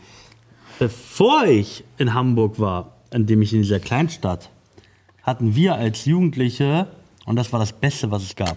[0.78, 4.48] Bevor ich in Hamburg war, in dem ich in dieser Kleinstadt,
[5.22, 6.86] hatten wir als Jugendliche,
[7.26, 8.56] und das war das Beste, was es gab.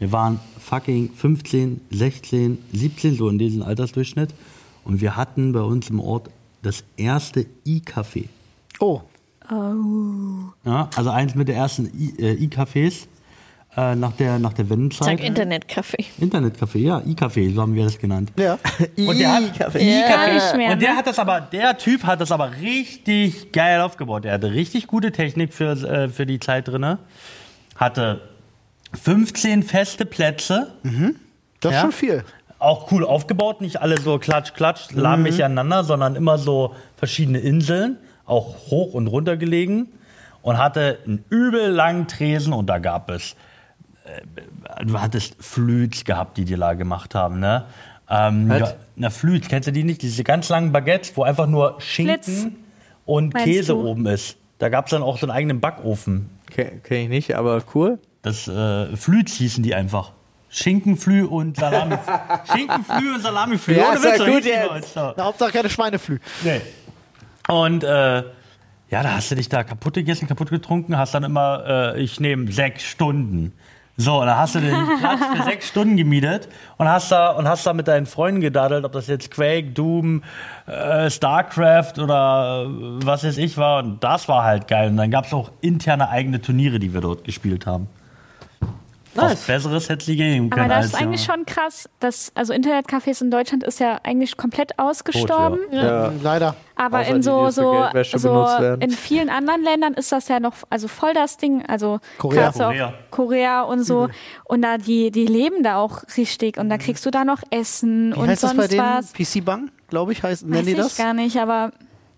[0.00, 4.34] Wir waren fucking 15, 16, 17, so in diesem Altersdurchschnitt.
[4.84, 6.30] Und wir hatten bei uns im Ort
[6.62, 8.24] das erste I-Café.
[8.80, 9.02] Oh,
[9.50, 13.06] Ja, also eins mit der ersten I- äh, I-Cafés
[13.76, 15.18] äh, nach der, nach der Wendenzeit.
[15.18, 16.06] Sag Internetcafé.
[16.20, 18.32] Internetcafé, ja, I-Café, so haben wir das genannt.
[18.38, 18.58] ja.
[18.96, 20.72] Und der hat, Gar nicht mehr.
[20.72, 20.96] und der ne?
[20.96, 24.24] hat das aber, der Typ hat das aber richtig geil aufgebaut.
[24.24, 26.98] Er hatte richtig gute Technik für, äh, für die Zeit drinne.
[27.76, 28.22] Hatte
[28.94, 30.72] 15 feste Plätze.
[31.60, 31.80] Das ist Ja?
[31.82, 32.24] schon viel.
[32.58, 37.98] Auch cool aufgebaut, nicht alle so klatsch, klatsch, lahmig aneinander, sondern immer so verschiedene Inseln,
[38.26, 39.88] auch hoch und runter gelegen.
[40.42, 43.34] Und hatte einen übel langen Tresen und da gab es
[44.04, 47.64] äh, du hattest Flüts gehabt, die die da gemacht haben, ne?
[48.08, 50.02] Ähm, ja, na, Flüts, kennst du die nicht?
[50.02, 52.46] Diese ganz langen Baguettes, wo einfach nur Schinken Flitz.
[53.04, 53.88] und Meinst Käse du?
[53.88, 54.36] oben ist.
[54.58, 56.30] Da gab es dann auch so einen eigenen Backofen.
[56.50, 57.98] Kenn kenn ich nicht, aber cool.
[58.22, 60.12] Das äh, Flüts hießen die einfach.
[60.48, 61.96] Schinkenflü und Salami.
[62.52, 63.74] Schinkenflü und Salamiflü.
[63.76, 64.92] Ja, Ohne Witz, gut jetzt.
[64.94, 66.20] Na, Hauptsache keine Schweineflü.
[66.44, 66.60] Nee.
[67.48, 68.22] Und äh,
[68.88, 72.20] ja, da hast du dich da kaputt gegessen, kaputt getrunken, hast dann immer, äh, ich
[72.20, 73.52] nehme sechs Stunden.
[73.98, 77.48] So, und dann hast du den Platz für sechs Stunden gemietet und hast da und
[77.48, 80.22] hast da mit deinen Freunden gedadelt, ob das jetzt Quake, Doom,
[80.66, 83.82] äh, StarCraft oder äh, was weiß ich war.
[83.82, 84.90] Und das war halt geil.
[84.90, 87.88] Und dann gab es auch interne eigene Turniere, die wir dort gespielt haben.
[89.16, 90.64] Was Besseres hätte es nie geben können.
[90.64, 91.34] Aber das als, ist eigentlich ja.
[91.34, 91.88] schon krass.
[92.00, 95.60] dass also Internetcafés in Deutschland ist ja eigentlich komplett ausgestorben.
[95.70, 96.12] Ja.
[96.22, 96.56] Leider.
[96.74, 100.40] Aber Außer in die, so, die so, so in vielen anderen Ländern ist das ja
[100.40, 101.64] noch also voll das Ding.
[101.66, 102.50] Also Korea.
[102.50, 102.94] gerade so auch Korea.
[103.10, 104.08] Korea und so.
[104.44, 106.58] Und da die, die leben da auch richtig.
[106.58, 108.84] Und da kriegst du da noch Essen Wie und heißt das sonst bei denen?
[108.84, 109.12] was.
[109.12, 110.96] PC Bang, glaube ich, heißt, Weiß nennen die ich das?
[110.96, 111.72] gar nicht, aber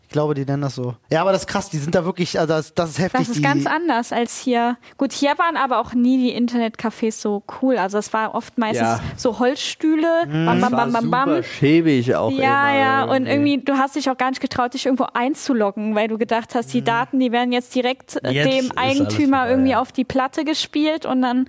[0.08, 0.94] Ich glaube, die nennen das so.
[1.10, 3.26] Ja, aber das ist krass, die sind da wirklich, also das, das ist heftig.
[3.26, 4.78] das ist ganz anders als hier.
[4.96, 7.76] Gut, hier waren aber auch nie die Internetcafés so cool.
[7.76, 9.00] Also es war oft meistens Ja.
[9.18, 11.28] so Holzstühle, bam, bam, War bam, bam, bam.
[11.28, 12.36] super schäbig auch Ja,
[12.70, 16.08] immer ja, und irgendwie, du hast dich auch gar nicht getraut, dich irgendwo einzuloggen, weil
[16.08, 19.36] du gedacht hast, die Daten, die werden jetzt direkt äh, Jetzt ist dem alles Eigentümer
[19.40, 19.80] vorbei, irgendwie ja.
[19.82, 21.48] auf die Platte gespielt und dann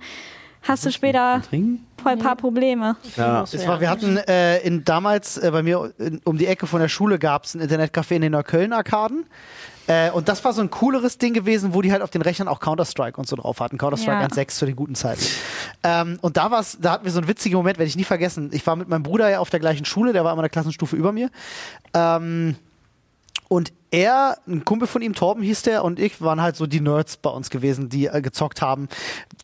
[0.62, 1.42] hast du später
[2.02, 2.96] voll ein paar Probleme.
[3.16, 3.42] Ja.
[3.42, 6.80] Es war, wir hatten äh, in, damals äh, bei mir in, um die Ecke von
[6.80, 9.26] der Schule gab es ein Internetcafé in den Neukölln-Arkaden.
[9.86, 12.46] Äh, und das war so ein cooleres Ding gewesen, wo die halt auf den Rechnern
[12.48, 13.76] auch Counter-Strike und so drauf hatten.
[13.76, 14.26] Counter-Strike Ja.
[14.28, 15.24] 1.6 zu den guten Zeiten.
[15.82, 18.50] ähm, und da war's, da hatten wir so einen witzigen Moment, werde ich nie vergessen.
[18.52, 20.94] Ich war mit meinem Bruder ja auf der gleichen Schule, der war immer eine Klassenstufe
[20.96, 21.30] über mir.
[21.94, 22.56] Ähm,
[23.52, 26.80] Und er, ein Kumpel von ihm, Torben hieß der, und ich waren halt so die
[26.80, 28.88] Nerds bei uns gewesen, die äh, gezockt haben.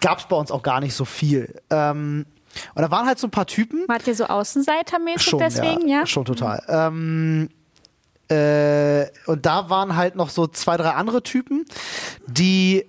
[0.00, 1.61] Gab es bei uns auch gar nicht so viel.
[1.70, 2.24] Ähm,
[2.76, 3.84] und da waren halt so ein paar Typen.
[3.88, 6.07] Wart ihr so außenseitermäßig Schon, deswegen, ja?
[6.07, 6.62] Schon total.
[6.68, 7.48] Ähm,
[8.28, 11.64] äh, und da waren halt noch so zwei, drei andere Typen,
[12.28, 12.86] die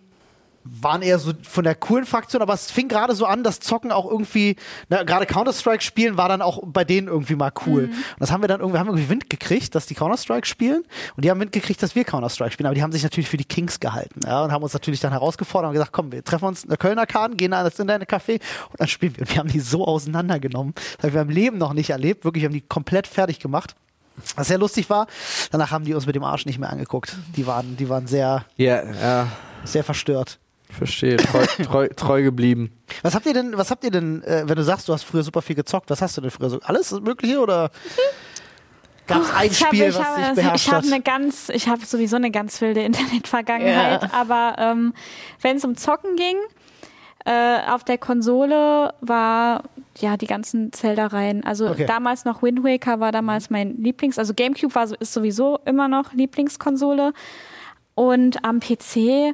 [0.82, 3.91] waren eher so von der coolen Fraktion, aber es fing gerade so an, das Zocken
[3.91, 4.55] auch irgendwie,
[4.89, 7.86] na, gerade Counter-Strike spielen war dann auch bei denen irgendwie mal cool.
[7.86, 10.84] Und das haben wir dann irgendwie, haben irgendwie Wind gekriegt, dass die Counter-Strike spielen
[11.15, 13.38] und die haben Wind gekriegt, dass wir Counter-Strike spielen, aber die haben sich natürlich für
[13.38, 16.45] die Kings gehalten ja, und haben uns natürlich dann herausgefordert und gesagt, komm, wir treffen
[16.45, 18.39] uns in der Kölner Karten, gehen in das Café
[18.70, 19.22] und dann spielen wir.
[19.22, 20.74] Und wir haben die so auseinandergenommen.
[20.97, 22.26] Das haben wir im Leben noch nicht erlebt.
[22.26, 23.76] Wirklich, wir haben die komplett fertig gemacht.
[24.36, 25.05] Was sehr lustig war,
[25.51, 27.15] danach haben die uns mit dem Arsch nicht mehr angeguckt.
[27.36, 29.28] Die waren, die waren sehr, Ja, ja,
[29.63, 30.39] sehr verstört.
[30.70, 31.18] Verstehe.
[31.18, 32.72] Treu, treu, treu geblieben.
[33.01, 35.24] Was habt ihr denn, was habt ihr denn, äh, wenn du sagst, du hast früher
[35.24, 36.59] super viel gezockt, was hast du denn früher so?
[36.63, 37.72] Alles Mögliche oder
[39.07, 41.49] gab es ein Ich habe, Spiel, ich was habe, dich beherrscht ich habe eine ganz,
[41.49, 44.09] ich habe sowieso eine ganz wilde Internetvergangenheit, Ja.
[44.13, 44.93] aber ähm,
[45.41, 46.36] wenn es um Zocken ging,
[47.26, 49.63] äh, auf der Konsole war
[49.99, 51.43] ja die ganzen Zelda-Reihen.
[51.43, 51.86] Also Okay.
[51.86, 55.88] damals noch Wind Waker war damals mein Lieblings, also GameCube war so, ist sowieso immer
[55.88, 57.13] noch Lieblingskonsole
[57.95, 59.34] und am PC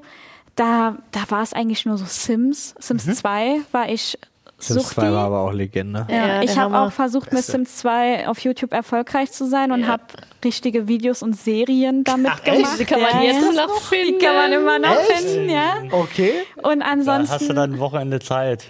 [0.56, 2.76] da, da war es eigentlich nur so Sims.
[2.80, 3.14] Sims Mhm.
[3.14, 4.18] 2 war ich
[4.64, 4.96] Sims Suchti.
[5.02, 6.08] 2 war aber auch Legende.
[6.10, 9.82] Ja, Ja, ich habe auch versucht, mit Sims 2 auf YouTube erfolgreich zu sein und
[9.82, 9.88] Ja.
[9.88, 10.04] habe
[10.44, 12.56] richtige Videos und Serien damit Ach, echt?
[12.58, 12.80] gemacht.
[12.80, 14.20] Die kann man ja, jetzt noch finden.
[14.20, 15.12] Die kann man immer noch Echt?
[15.22, 15.74] finden, ja.
[15.92, 16.34] Okay.
[16.62, 17.34] Und Da ansonsten.
[17.34, 18.66] hast du dann ein Wochenende Zeit.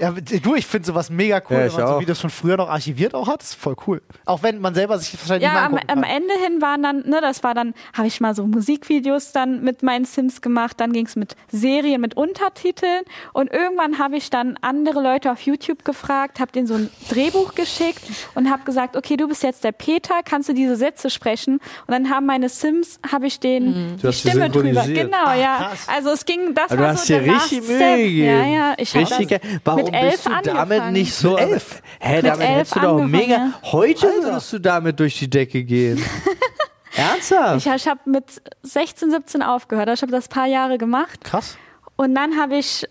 [0.00, 2.00] Ja, du, ich finde sowas mega cool, Ja, wenn man so auch.
[2.00, 3.40] Videos von früher noch archiviert auch hat.
[3.40, 4.02] Das ist voll cool.
[4.26, 6.02] Auch wenn man selber sich wahrscheinlich ja, nicht am, am.
[6.04, 9.82] Ende hin waren dann, ne, das war dann, habe ich mal so Musikvideos dann mit
[9.82, 13.02] meinen Sims gemacht, dann ging es mit Serien mit Untertiteln
[13.32, 17.54] und irgendwann habe ich dann andere Leute auf YouTube gefragt, habe denen so ein Drehbuch
[17.54, 18.02] geschickt
[18.34, 21.54] und habe gesagt, okay, du bist jetzt der Peter, kannst du diese Sätze sprechen?
[21.86, 24.84] Und dann haben meine Sims, habe ich denen Du die Stimme drüber.
[24.86, 25.68] Genau, ja.
[25.68, 25.86] krass.
[25.94, 28.26] Also es ging, das du war hast so dir der richtig Mühe gegeben.
[28.26, 29.40] Ja, ja, ich Richtig das.
[29.64, 30.92] Warum mit elf bist du damit angefangen.
[30.92, 31.30] nicht so.
[31.32, 31.82] Mit elf?
[32.00, 33.32] Hä, Mit damit elf hättest du doch mega.
[33.34, 33.52] ja.
[33.64, 36.02] Heute würdest du damit durch die Decke gehen.
[36.96, 37.66] Ernsthaft?
[37.66, 38.24] Ich, ich habe mit
[38.62, 39.88] 16, 17 aufgehört.
[39.88, 41.24] Ich habe das paar Jahre gemacht.
[41.24, 41.56] Krass.
[41.96, 42.86] Und dann habe ich,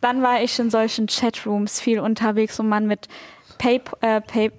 [0.00, 3.08] dann war ich in solchen Chatrooms viel unterwegs, wo man mit
[3.58, 4.52] Pay, äh, Pay,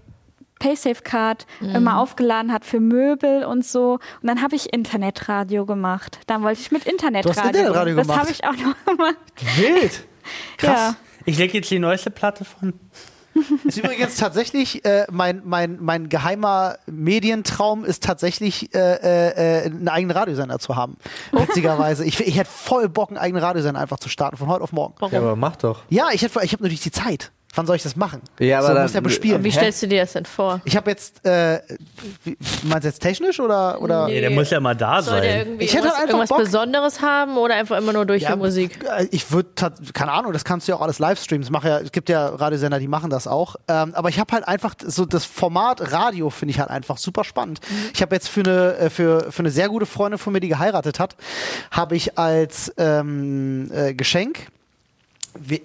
[0.59, 3.99] Paysafecard immer aufgeladen hat für Möbel und so.
[4.21, 6.19] Und dann habe ich Internetradio gemacht.
[6.25, 7.43] Dann wollte ich mit Internetradio.
[7.43, 8.19] Internetradio Das gemacht?
[8.21, 9.15] habe ich auch noch gemacht.
[9.55, 10.03] Wild.
[10.57, 10.79] Krass.
[10.79, 10.95] Ja.
[11.25, 12.73] Ich lege jetzt die neueste Platte von.
[13.65, 19.87] Ist übrigens tatsächlich äh, mein, mein, mein geheimer Medientraum ist tatsächlich äh, äh, äh, einen
[19.87, 20.97] eigenen Radiosender zu haben.
[21.31, 22.05] Witzigerweise.
[22.05, 24.95] Ich, ich hätte voll Bock, einen eigenen Radiosender einfach zu starten, von heute auf morgen.
[25.11, 25.79] Ja, aber mach doch.
[25.89, 27.31] Ja, ich, hätte- ich habe natürlich die Zeit.
[27.55, 28.21] Wann soll ich das machen?
[28.39, 29.43] Ja, aber so, dann- muss ja bespielen.
[29.43, 29.57] Wie Hä?
[29.57, 30.61] stellst du dir das denn vor?
[30.65, 31.59] Ich habe jetzt, äh,
[32.23, 33.81] wie, meinst du jetzt technisch oder?
[33.81, 34.05] oder?
[34.07, 34.21] Nee.
[34.21, 35.55] Der muss ja mal da Soll sein.
[35.57, 36.37] Ich hätte irgendwas, einfach irgendwas Bock.
[36.39, 38.77] Besonderes haben oder einfach immer nur durch Ja, die Musik?
[38.83, 39.49] äh, Ich würde,
[39.93, 41.41] keine Ahnung, das kannst du ja auch alles Livestreamen.
[41.43, 43.55] Es, mach ja, es gibt ja Radiosender, die machen das auch.
[43.67, 47.23] Ähm, aber ich habe halt einfach so das Format Radio finde ich halt einfach super
[47.23, 47.59] spannend.
[47.93, 50.49] Ich habe jetzt für eine, äh, für, für eine sehr gute Freundin von mir, die
[50.49, 51.15] geheiratet hat,
[51.71, 54.47] habe ich als ähm, äh, Geschenk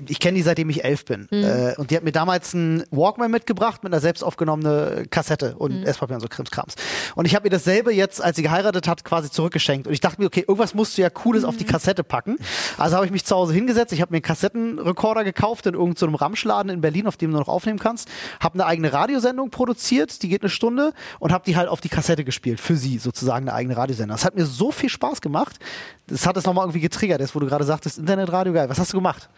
[0.09, 1.29] ich kenne die seitdem ich elf bin.
[1.31, 5.85] Äh, und die hat mir damals einen Walkman mitgebracht mit einer selbst aufgenommene Kassette und
[5.85, 6.75] Esspapier und so Krimskrams.
[7.15, 9.87] Und ich habe ihr dasselbe jetzt, als sie geheiratet hat, quasi zurückgeschenkt.
[9.87, 12.37] Und ich dachte mir, okay, irgendwas musst du ja Cooles auf die Kassette packen.
[12.79, 13.93] Also habe ich mich zu Hause hingesetzt.
[13.93, 17.39] Ich habe mir einen Kassettenrekorder gekauft in irgendeinem so Ramschladen in Berlin, auf dem du
[17.39, 18.09] noch aufnehmen kannst.
[18.41, 21.89] Habe eine eigene Radiosendung produziert, die geht eine Stunde und habe die halt auf die
[21.89, 22.61] Kassette gespielt.
[22.61, 24.15] Für sie sozusagen eine eigene Radiosendung.
[24.15, 25.59] Das hat mir so viel Spaß gemacht.
[26.07, 28.69] Das hat es nochmal irgendwie getriggert, jetzt wo du gerade sagtest, Internetradio, geil.
[28.69, 29.29] Was hast du gemacht?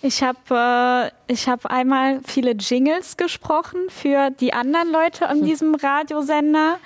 [0.00, 5.74] Ich habe äh, ich hab einmal viele Jingles gesprochen für die anderen Leute an diesem
[5.74, 6.78] Radiosender.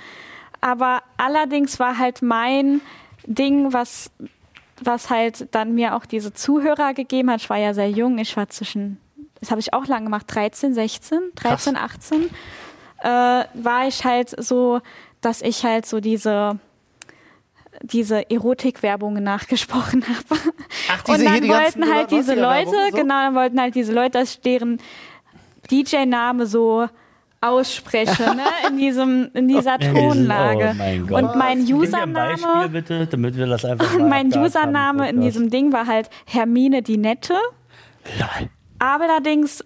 [0.60, 2.80] Aber allerdings war halt mein
[3.26, 4.10] Ding, was,
[4.80, 7.42] was halt dann mir auch diese Zuhörer gegeben hat.
[7.42, 8.98] Ich war ja sehr jung, ich war zwischen,
[9.40, 12.30] das habe ich auch lange gemacht, 13, 16, 13, 18.
[13.02, 14.80] Äh, war ich halt so,
[15.20, 16.58] dass ich halt so diese
[17.82, 20.40] diese Erotikwerbungen nachgesprochen habe.
[20.90, 22.96] Ach, Und diese hier, dann wollten halt diese 90er Leute, und so?
[22.98, 24.78] genau, dann wollten halt diese Leute, dass ich deren
[25.70, 26.86] DJ-Name so
[27.40, 28.42] ausspreche, ne?
[28.68, 30.74] in, diesem, in dieser Oh Tonlage.
[30.78, 31.22] mein Gott.
[31.22, 35.20] Und mein ein Beispiel Username, bitte, damit wir das einfach und mein haben Username in
[35.20, 37.34] diesem Ding war halt Hermine die Nette.
[38.04, 38.48] Podcast.
[38.78, 39.64] Allerdings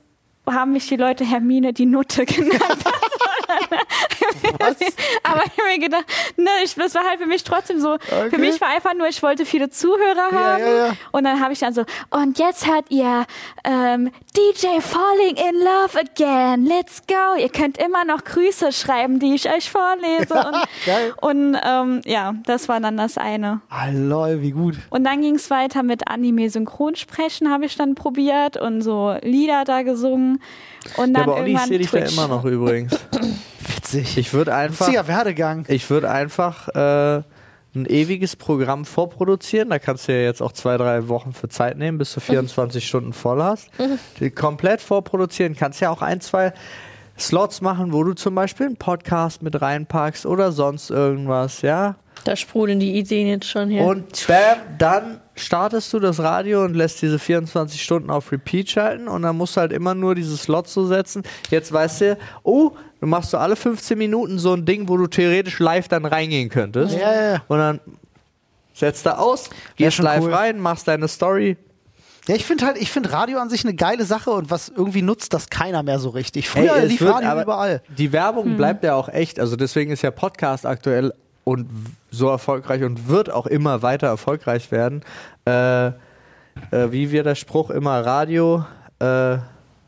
[0.48, 2.60] haben mich die Leute Hermine die Nutte genannt.
[4.58, 4.76] Was?
[5.22, 6.04] Aber ich habe mir gedacht,
[6.36, 7.94] ne, ich, das war halt für mich trotzdem so.
[7.94, 8.30] Okay.
[8.30, 10.60] Für mich war einfach nur, ich wollte viele Zuhörer Ja, haben.
[10.62, 10.92] ja, ja.
[11.12, 13.24] Und dann habe ich dann so, und jetzt hört ihr
[13.64, 16.64] ähm, DJ Falling in Love Again.
[16.66, 17.38] Let's go.
[17.40, 20.50] Ihr könnt immer noch Grüße schreiben, die ich euch vorlese.
[21.20, 23.60] Und, und ähm, ja, das war dann das eine.
[23.70, 24.76] Ah, lol, wie gut.
[24.90, 29.82] Und dann ging es weiter mit Anime-Synchronsprechen, habe ich dann probiert und so Lieder da
[29.82, 30.42] gesungen.
[30.96, 32.92] Und Ja, dann aber Olli, ich sehe dich da immer noch übrigens.
[33.92, 34.18] Witzig.
[34.18, 35.64] Ich würde einfach, Witziger Werdegang.
[35.68, 37.22] ich würde einfach äh,
[37.74, 39.70] ein ewiges Programm vorproduzieren.
[39.70, 42.86] Da kannst du ja jetzt auch zwei, drei Wochen für Zeit nehmen, bis du 24
[42.86, 43.68] Stunden voll hast.
[44.20, 45.54] Die komplett vorproduzieren.
[45.54, 46.52] Kannst ja auch ein, zwei
[47.18, 51.96] Slots machen, wo du zum Beispiel einen Podcast mit reinpackst oder sonst irgendwas, ja.
[52.24, 53.84] Da sprudeln die Ideen jetzt schon her.
[53.84, 59.06] Und bam, dann startest du das Radio und lässt diese 24 Stunden auf Repeat schalten
[59.06, 61.22] und dann musst du halt immer nur dieses Slot so setzen.
[61.50, 65.06] Jetzt weißt du, oh, du machst so alle 15 Minuten so ein Ding, wo du
[65.06, 66.94] theoretisch live dann reingehen könntest.
[66.94, 67.42] Ja, ja, ja.
[67.48, 67.80] Und dann
[68.74, 70.34] setzt du aus, gehst live cool.
[70.34, 71.56] rein, machst deine Story.
[72.28, 75.02] Ja, ich finde halt, ich finde Radio an sich eine geile Sache und was irgendwie
[75.02, 76.48] nutzt das keiner mehr so richtig.
[76.48, 77.82] Früher Ey, lief wird Radio aber- überall.
[77.96, 79.38] Die Werbung bleibt ja auch echt.
[79.38, 81.12] Also deswegen ist ja Podcast aktuell
[81.44, 81.68] und
[82.10, 85.04] so erfolgreich und wird auch immer weiter erfolgreich werden.
[85.46, 85.92] Äh, äh,
[86.90, 88.64] wie wir der Spruch immer Radio
[88.98, 89.36] äh,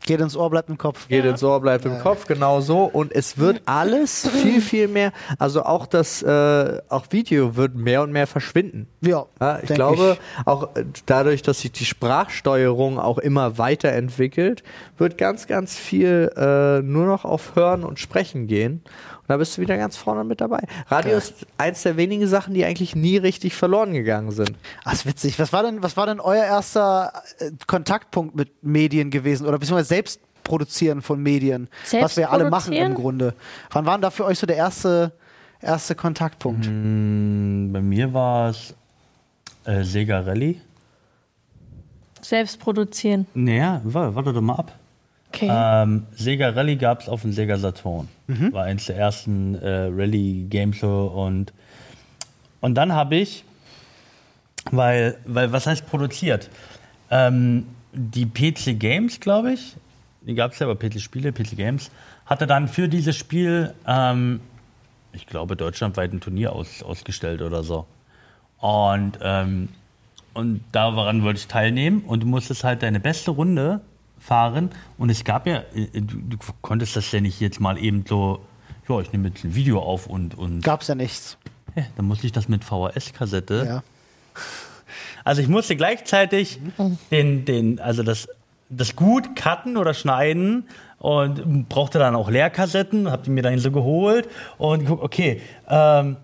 [0.09, 1.07] Geht ins Ohr, bleibt im Kopf.
[1.07, 2.83] geht ins Ohr, bleibt im Kopf, genau so.
[2.83, 8.01] Und es wird alles viel, viel mehr, also auch das, äh, auch Video wird mehr
[8.01, 8.87] und mehr verschwinden.
[9.01, 14.63] Ja, Ja, ich glaube, auch äh, dadurch, dass sich die Sprachsteuerung auch immer weiterentwickelt,
[14.97, 18.81] wird ganz, ganz viel äh, nur noch auf Hören und Sprechen gehen.
[19.29, 20.63] Da bist du wieder ganz vorne mit dabei.
[20.87, 21.17] Radio Geil.
[21.19, 24.53] ist eins der wenigen Sachen, die eigentlich nie richtig verloren gegangen sind.
[24.83, 25.37] Ach, ist witzig.
[25.37, 29.89] Was war denn, was war denn euer erster äh, Kontaktpunkt mit Medien gewesen oder beziehungsweise
[29.89, 31.69] Selbstproduzieren von Medien?
[31.91, 32.95] was wir alle machen im?
[32.95, 33.35] Grunde.
[33.69, 35.11] Wann war denn da für euch so der erste,
[35.61, 36.65] erste Kontaktpunkt?
[36.67, 38.73] Mm, Bei mir war es
[39.65, 40.59] äh, Sega Rally.
[42.21, 43.27] Selbst produzieren.
[43.35, 44.73] Naja, wa- warte doch mal ab.
[45.31, 45.47] Okay.
[45.51, 48.07] Ähm, Sega Rally gab es auf dem Sega Saturn.
[48.51, 51.53] War eins der ersten äh, Rally-Games und,
[52.61, 53.43] und dann habe ich,
[54.71, 56.49] weil, weil, was heißt produziert?
[57.11, 59.75] Ähm, die PC Games, glaube ich,
[60.21, 61.91] die gab es ja, aber PC Spiele, PC Games,
[62.25, 64.41] hatte dann für dieses Spiel, ähm,
[65.13, 67.85] ich glaube, deutschlandweit ein Turnier aus, ausgestellt oder so.
[68.59, 69.69] Und, ähm,
[70.33, 73.81] und daran wollte ich teilnehmen und du musstest halt deine beste Runde
[74.19, 78.05] fahren und es gab ja, äh, du, du konntest das ja nicht jetzt mal eben
[78.07, 78.41] so,
[78.87, 81.37] ja, ich nehme jetzt ein Video auf und, und Gab's ja nichts.
[81.75, 83.65] ja, dann musste ich das mit VHS-Kassette.
[83.65, 83.83] Ja.
[85.23, 86.59] Also ich musste gleichzeitig
[87.11, 88.27] den, den, also das,
[88.69, 90.67] das gut cutten oder schneiden
[90.97, 96.17] und brauchte dann auch Leerkassetten, hab die mir dann so geholt und geguckt, okay, ähm,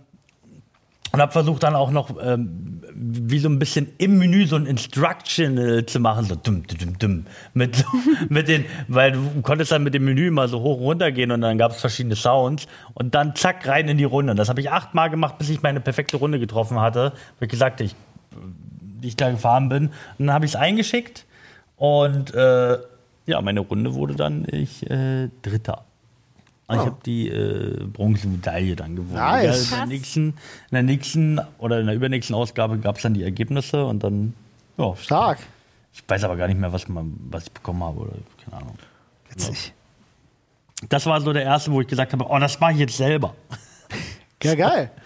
[1.11, 4.65] und habe versucht dann auch noch ähm, wie so ein bisschen im Menü so ein
[4.65, 7.83] Instructional zu machen, so dumm, dumm, dumm, mit,
[8.29, 11.31] mit den, weil du konntest dann mit dem Menü mal so hoch und runter gehen
[11.31, 14.31] und dann gab es verschiedene Sounds und dann zack rein in die Runde.
[14.31, 17.13] Und das habe ich achtmal gemacht, bis ich meine perfekte Runde getroffen hatte.
[17.39, 17.95] Wie gesagt, ich,
[18.31, 19.87] die ich da gefahren bin.
[20.17, 21.25] Und dann habe ich es eingeschickt
[21.75, 22.77] und äh,
[23.25, 25.83] ja, meine Runde wurde dann ich äh, Dritter.
[26.67, 29.13] Und ich habe die äh, Bronzemedaille dann gewonnen.
[29.13, 29.69] Nice.
[29.69, 30.35] Ja, in, der nächsten, in
[30.71, 34.33] der nächsten oder in der übernächsten Ausgabe gab es dann die Ergebnisse und dann,
[34.77, 35.39] ja, Stark.
[35.93, 38.13] ich weiß aber gar nicht mehr, was, man, was ich bekommen habe oder
[38.43, 38.77] keine Ahnung.
[39.29, 39.73] Witzig.
[40.89, 43.35] Das war so der erste, wo ich gesagt habe, oh, das mache ich jetzt selber.
[44.43, 44.91] Ja, geil.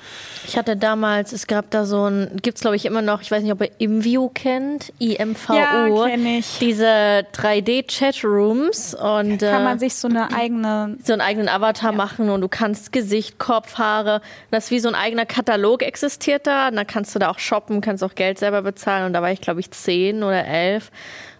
[0.47, 3.43] Ich hatte damals, es gab da so ein, gibt's glaube ich immer noch, ich weiß
[3.43, 5.53] nicht, ob ihr Imview kennt, IMVO.
[5.53, 6.57] Ja, kenn ich.
[6.59, 12.29] Diese 3D-Chatrooms und Kann äh, man sich so eine eigene so einen eigenen Avatar machen
[12.29, 14.21] und du kannst Gesicht, Kopf, Haare,
[14.51, 16.69] das ist wie so ein eigener Katalog existiert da.
[16.69, 19.31] Und da kannst du da auch shoppen, kannst auch Geld selber bezahlen und da war
[19.31, 20.91] ich glaube ich zehn oder elf.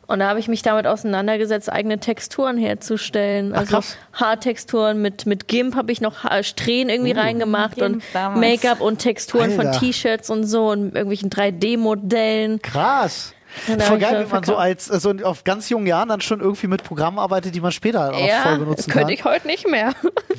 [0.10, 3.53] Und da habe ich mich damit auseinandergesetzt, eigene Texturen herzustellen.
[3.53, 3.97] also krass.
[4.14, 8.39] Haartexturen mit, mit GIMP habe ich noch Ha- Strähnen irgendwie reingemacht GIMP und.
[8.39, 9.80] Make-up und Texturen von Alter.
[9.80, 12.60] T-Shirts und so und irgendwelchen 3D-Modellen.
[12.62, 13.34] Krass.
[13.68, 16.39] Da Voll geil, wenn man so als äh, so auf ganz jungen Jahren dann schon
[16.39, 19.14] irgendwie mit Programmen arbeitet, die man später auch Ja, voll benutzen könnte kann.
[19.14, 19.93] ich heute nicht mehr.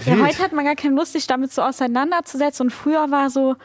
[0.07, 2.66] Ja, heute hat man gar keine Lust, sich damit so auseinanderzusetzen.
[2.66, 3.57] Und früher war so,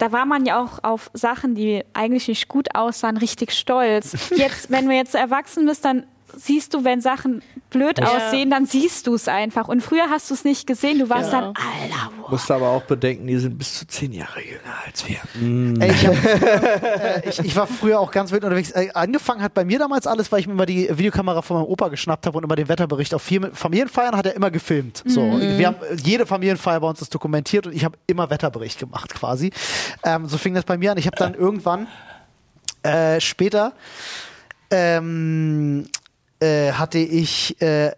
[0.00, 4.30] da war man ja auch auf Sachen, die eigentlich nicht gut aussahen, richtig stolz.
[4.34, 9.06] Jetzt, wenn du jetzt erwachsen bist, dann siehst du, wenn Sachen blöd aussehen, dann siehst
[9.06, 9.68] du es einfach.
[9.68, 10.98] Und früher hast du es nicht gesehen.
[10.98, 11.40] Du warst Ja.
[11.40, 12.30] dann, Alter, wow.
[12.30, 15.18] Musst aber auch bedenken, die sind bis zu zehn Jahre jünger als wir.
[15.82, 18.70] Ey, ich, hab, äh, ich, ich war früher auch ganz wild unterwegs.
[18.72, 21.66] Äh, angefangen hat bei mir damals alles, weil ich mir immer die Videokamera von meinem
[21.66, 25.02] Opa geschnappt habe und immer den Wetterbericht auf vier Familienfeiern hat er immer gefilmt.
[25.06, 29.14] So, wir haben jede Familienfeier bei uns ist dokumentiert und ich habe immer Wetterbericht gemacht
[29.14, 29.50] quasi.
[30.04, 30.98] Ähm, so fing das bei mir an.
[30.98, 31.86] Ich habe dann irgendwann
[32.82, 33.72] äh, später
[34.70, 35.86] ähm,
[36.40, 37.92] äh, hatte ich äh,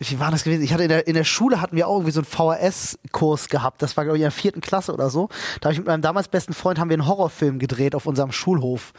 [0.00, 0.62] wie war das gewesen?
[0.62, 3.82] Ich hatte in der, in der Schule hatten wir auch irgendwie so einen VHS-Kurs gehabt.
[3.82, 5.28] Das war, glaube ich, in der vierten Klasse oder so.
[5.60, 8.30] Da habe ich mit meinem damals besten Freund haben wir einen Horrorfilm gedreht auf unserem
[8.30, 8.92] Schulhof.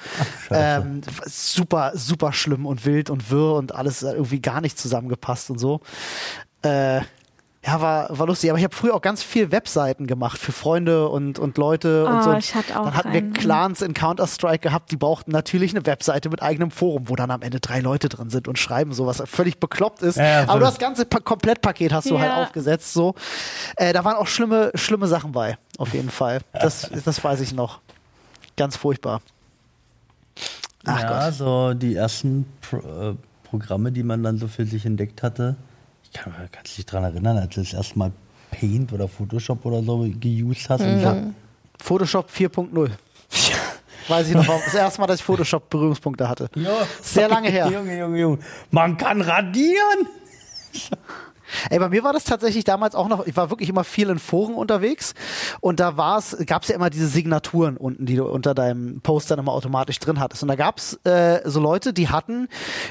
[0.52, 5.58] ähm, super, super schlimm und wild und wirr und alles irgendwie gar nicht zusammengepasst und
[5.58, 5.80] so.
[6.64, 7.02] Äh,
[7.66, 8.50] ja, war, war lustig.
[8.50, 12.20] Aber ich habe früher auch ganz viel Webseiten gemacht für Freunde und, und Leute und
[12.20, 12.34] Oh, so.
[12.34, 13.34] ich hatte auch dann hatten wir einen.
[13.34, 17.42] Clans in Counter-Strike gehabt, die brauchten natürlich eine Webseite mit eigenem Forum, wo dann am
[17.42, 20.16] Ende drei Leute drin sind und schreiben, so was völlig bekloppt ist.
[20.18, 22.22] Ja, ja, Aber das ganze pa Komplettpaket hast du Ja.
[22.22, 22.94] halt aufgesetzt.
[22.94, 23.14] So.
[23.76, 26.40] Äh, da waren auch schlimme, schlimme Sachen bei, auf jeden Fall.
[26.54, 27.82] Das, das weiß ich noch.
[28.56, 29.22] Ganz furchtbar.
[30.86, 31.34] Ach ja, Gott.
[31.34, 35.56] so die ersten Pro äh, Programme, die man dann so für sich entdeckt hatte.
[36.12, 38.12] Ich kann mich nicht dran erinnern, als du das erste Mal
[38.52, 40.82] Paint oder Photoshop oder so geused hast.
[40.82, 41.34] Und so.
[41.84, 42.90] Photoshop 4.0.
[44.08, 46.50] Weiß ich noch, warum- das erste Mal, dass ich Photoshop Berührungspunkte hatte.
[46.56, 46.72] Ja.
[47.02, 47.68] Sehr lange her.
[47.72, 48.40] Junge, Junge, Junge.
[48.72, 50.08] Man kann radieren.
[51.70, 54.20] Ey, bei mir war das tatsächlich damals auch noch, ich war wirklich immer viel in
[54.20, 55.14] Foren unterwegs
[55.62, 59.40] und da war's, gab's ja immer diese Signaturen unten, die du unter deinem Post dann
[59.40, 60.44] immer automatisch drin hattest.
[60.44, 62.48] Und da gab's äh, so Leute, die hatten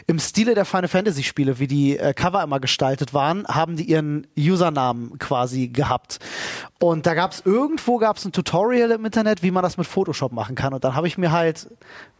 [0.06, 3.84] im Stile der Final Fantasy Spiele, wie die äh, Cover immer gestaltet waren, haben die
[3.84, 6.18] ihren Usernamen quasi gehabt.
[6.80, 10.54] Und da gab's irgendwo gab's ein Tutorial im Internet, wie man das mit Photoshop machen
[10.54, 10.74] kann.
[10.74, 11.68] Und dann habe ich mir halt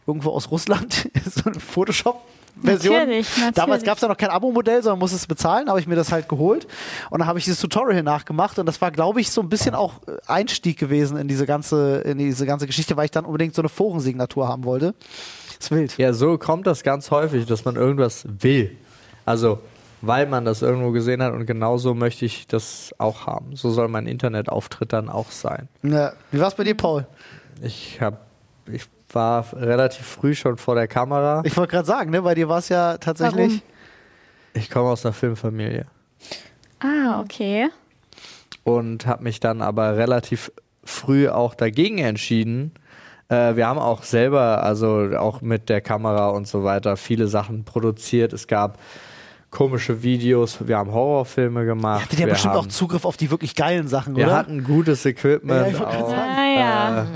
[0.05, 2.21] irgendwo aus Russland so eine Photoshop
[2.61, 2.95] Version.
[2.95, 3.55] Natürlich, natürlich.
[3.55, 6.11] Damals gab es ja noch kein Abo-Modell, sondern musste es bezahlen, habe ich mir das
[6.11, 6.67] halt geholt
[7.09, 9.75] und dann habe ich dieses Tutorial nachgemacht und das war, glaube ich, so ein bisschen
[9.75, 13.55] auch äh, Einstieg gewesen in diese ganze, in diese ganze Geschichte, weil ich dann unbedingt
[13.55, 14.93] so eine Forensignatur haben wollte.
[15.59, 15.97] Ist wild.
[15.97, 18.77] Ja, so kommt das ganz häufig, dass man irgendwas will.
[19.25, 19.59] Also,
[20.01, 23.55] weil man das irgendwo gesehen hat und genauso möchte ich das auch haben.
[23.55, 25.67] So soll mein Internetauftritt dann auch sein.
[25.83, 26.13] Ja.
[26.31, 27.05] Wie war's bei dir, Paul?
[27.61, 28.17] Ich habe
[28.71, 31.41] ich war relativ früh schon vor der Kamera.
[31.45, 33.47] Ich wollte gerade sagen, ne, bei dir war es ja tatsächlich.
[33.47, 33.61] Warum?
[34.53, 35.85] Ich komme aus einer Filmfamilie
[36.79, 37.69] Ah, okay.
[38.63, 40.51] und habe mich dann aber relativ
[40.83, 42.71] früh auch dagegen entschieden.
[43.29, 47.63] Äh, wir haben auch selber, also auch mit der Kamera und so weiter, viele Sachen
[47.63, 48.33] produziert.
[48.33, 48.79] Es gab
[49.51, 52.03] komische Videos, wir haben Horrorfilme gemacht.
[52.05, 54.35] Hattet ihr wir bestimmt auch haben, Zugriff auf die wirklich geilen Sachen, Wir oder?
[54.37, 55.61] hatten gutes Equipment.
[55.61, 56.31] Ja, ich wollte gerade auch, sagen.
[56.37, 57.07] Ah ja.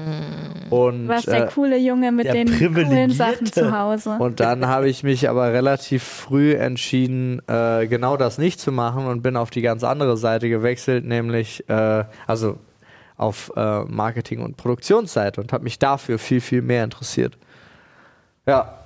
[0.74, 3.10] Und, Du warst der äh, coole Junge mit den coolen.
[3.12, 4.12] Sachen zu Hause.
[4.20, 9.06] Und dann habe ich mich aber relativ früh entschieden, äh, genau das nicht zu machen
[9.06, 12.58] und bin auf die ganz andere Seite gewechselt, nämlich äh, also
[13.18, 17.38] auf äh, Marketing- und Produktionsseite und habe mich dafür viel, viel mehr interessiert.
[18.46, 18.83] Ja.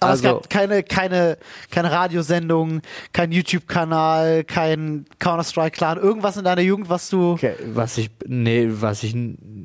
[0.00, 1.38] Aber also, es gab keine, keine,
[1.70, 2.82] keine Radiosendung,
[3.12, 7.32] kein YouTube-Kanal, kein Counter-Strike-Clan, irgendwas in deiner Jugend, was du.
[7.32, 9.14] okay, was ich, nee, was ich,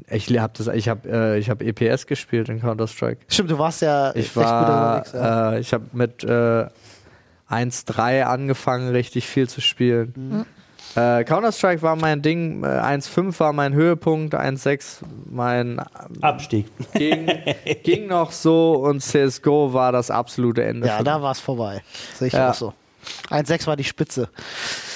[0.09, 3.21] ich habe das, ich habe, äh, ich habe EPS gespielt in Counter Strike.
[3.27, 5.11] Stimmt, du warst ja Ich war, unterwegs.
[5.13, 5.53] Ja.
[5.53, 6.67] äh, ich habe mit äh,
[7.49, 10.13] 1.3 angefangen, richtig viel zu spielen.
[10.15, 10.45] Mhm.
[10.95, 15.79] Äh, Counter-Strike war mein Ding, äh, 1.5 war mein Höhepunkt, 1.6 mein
[16.21, 16.65] Abstieg.
[16.93, 17.29] ging,
[17.83, 20.87] ging noch so und CSGO war das absolute Ende.
[20.87, 21.81] ja, da war es vorbei.
[22.15, 22.49] Sehe ich Ja.
[22.49, 22.73] auch so.
[23.29, 24.29] 1,6 war die Spitze.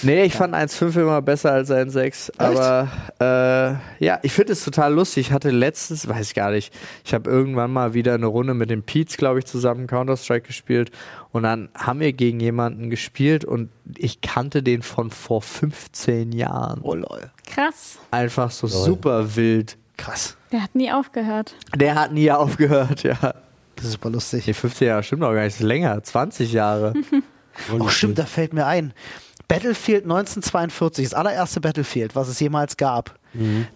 [0.01, 2.31] Nee, ich fand 1.5 immer besser als 1.6.
[2.37, 2.89] Aber
[3.19, 5.27] äh, ja, ich finde es total lustig.
[5.27, 6.73] Ich hatte letztens, weiß ich gar nicht,
[7.05, 10.91] ich habe irgendwann mal wieder eine Runde mit den Peets, glaube ich, zusammen Counter-Strike gespielt.
[11.31, 16.81] Und dann haben wir gegen jemanden gespielt und ich kannte den von vor 15 Jahren.
[16.83, 17.31] Oh lol.
[17.45, 17.97] Krass.
[18.11, 19.77] Einfach so super wild.
[19.97, 20.37] Krass.
[20.51, 21.55] Der hat nie aufgehört.
[21.75, 23.33] Der hat nie aufgehört, ja.
[23.75, 24.45] Das ist super lustig.
[24.47, 26.93] Nee, 15 Jahre stimmt auch gar nicht, ist länger, 20 Jahre.
[27.79, 28.93] Oh, stimmt, da fällt mir ein.
[29.47, 33.19] Battlefield 1942, das allererste Battlefield, was es jemals gab.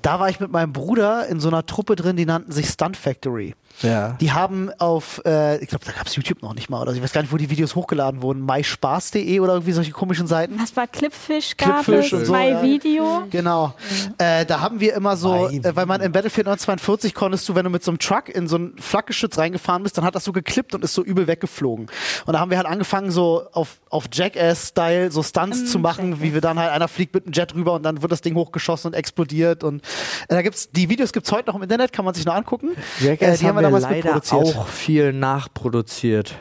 [0.01, 2.97] Da war ich mit meinem Bruder in so einer Truppe drin, die nannten sich Stunt
[2.97, 3.55] Factory.
[3.81, 4.17] Ja.
[4.19, 6.97] Die haben auf, äh, ich glaube, da gab es YouTube noch nicht mal, oder so.
[6.97, 10.59] ich weiß gar nicht, wo die Videos hochgeladen wurden, myspaß.de oder irgendwie solche komischen Seiten.
[10.59, 11.57] Was war Clipfish?
[11.57, 12.63] Gab Clipfish es und so, zwei ja.
[12.63, 13.23] Video?
[13.29, 13.75] Genau.
[14.17, 17.65] Äh, da haben wir immer so, äh, weil man in Battlefield 1942 konntest du, wenn
[17.65, 20.31] du mit so einem Truck in so ein Flakgeschütz reingefahren bist, dann hat das so
[20.31, 21.87] geklippt und ist so übel weggeflogen.
[22.25, 26.33] Und da haben wir halt angefangen, so auf, auf Jackass-Style so Stunts zu machen, wie
[26.33, 28.89] wir dann halt, einer fliegt mit einem Jet rüber und dann wird das Ding hochgeschossen
[28.89, 29.46] und explodiert.
[29.63, 29.81] Und
[30.27, 32.71] äh, da gibt's, die Videos gibt's heute noch im Internet, kann man sich noch angucken.
[32.99, 36.35] Jackass äh, die haben wir damals leider auch viel nachproduziert.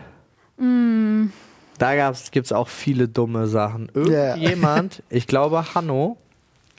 [1.79, 3.91] Da gibt es auch viele dumme Sachen.
[3.95, 6.17] Irgendjemand, ich glaube Hanno,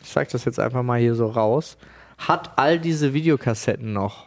[0.03, 1.77] ich sag das jetzt einfach mal hier so raus,
[2.17, 4.26] hat all diese Videokassetten noch.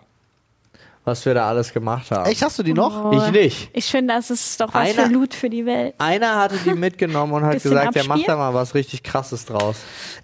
[1.04, 2.30] Was wir da alles gemacht haben.
[2.30, 3.10] Echt, hast du die noch?
[3.12, 3.70] Ich nicht.
[3.72, 5.94] Ich finde, das ist doch was Einer- für Loot für die Welt.
[5.98, 9.76] Einer hatte die mitgenommen und hat gesagt, der macht da mal was richtig krasses draus.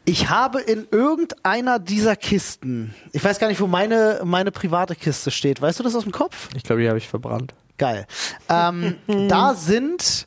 [0.05, 5.31] Ich habe in irgendeiner dieser Kisten, ich weiß gar nicht, wo meine, meine private Kiste
[5.31, 5.63] steht.
[5.63, 6.51] Weißt du das aus dem Kopf?
[6.55, 7.55] Ich glaube, die habe ich verbrannt.
[7.79, 8.07] Geil.
[8.51, 8.97] Ähm,
[9.29, 10.27] da sind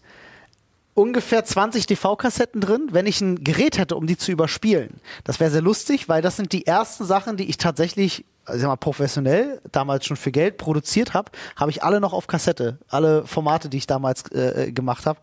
[0.96, 5.00] ungefähr 20 DV-Kassetten drin, wenn ich ein Gerät hätte, um die zu überspielen.
[5.24, 8.68] Das wäre sehr lustig, weil das sind die ersten Sachen, die ich tatsächlich, ich sag
[8.68, 12.78] mal, professionell, damals schon für Geld produziert habe, habe ich alle noch auf Kassette.
[12.90, 15.20] Alle Formate, die ich damals äh, äh, gemacht habe,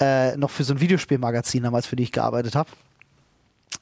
[0.00, 2.70] äh, noch für so ein Videospielmagazin damals, für die ich gearbeitet habe.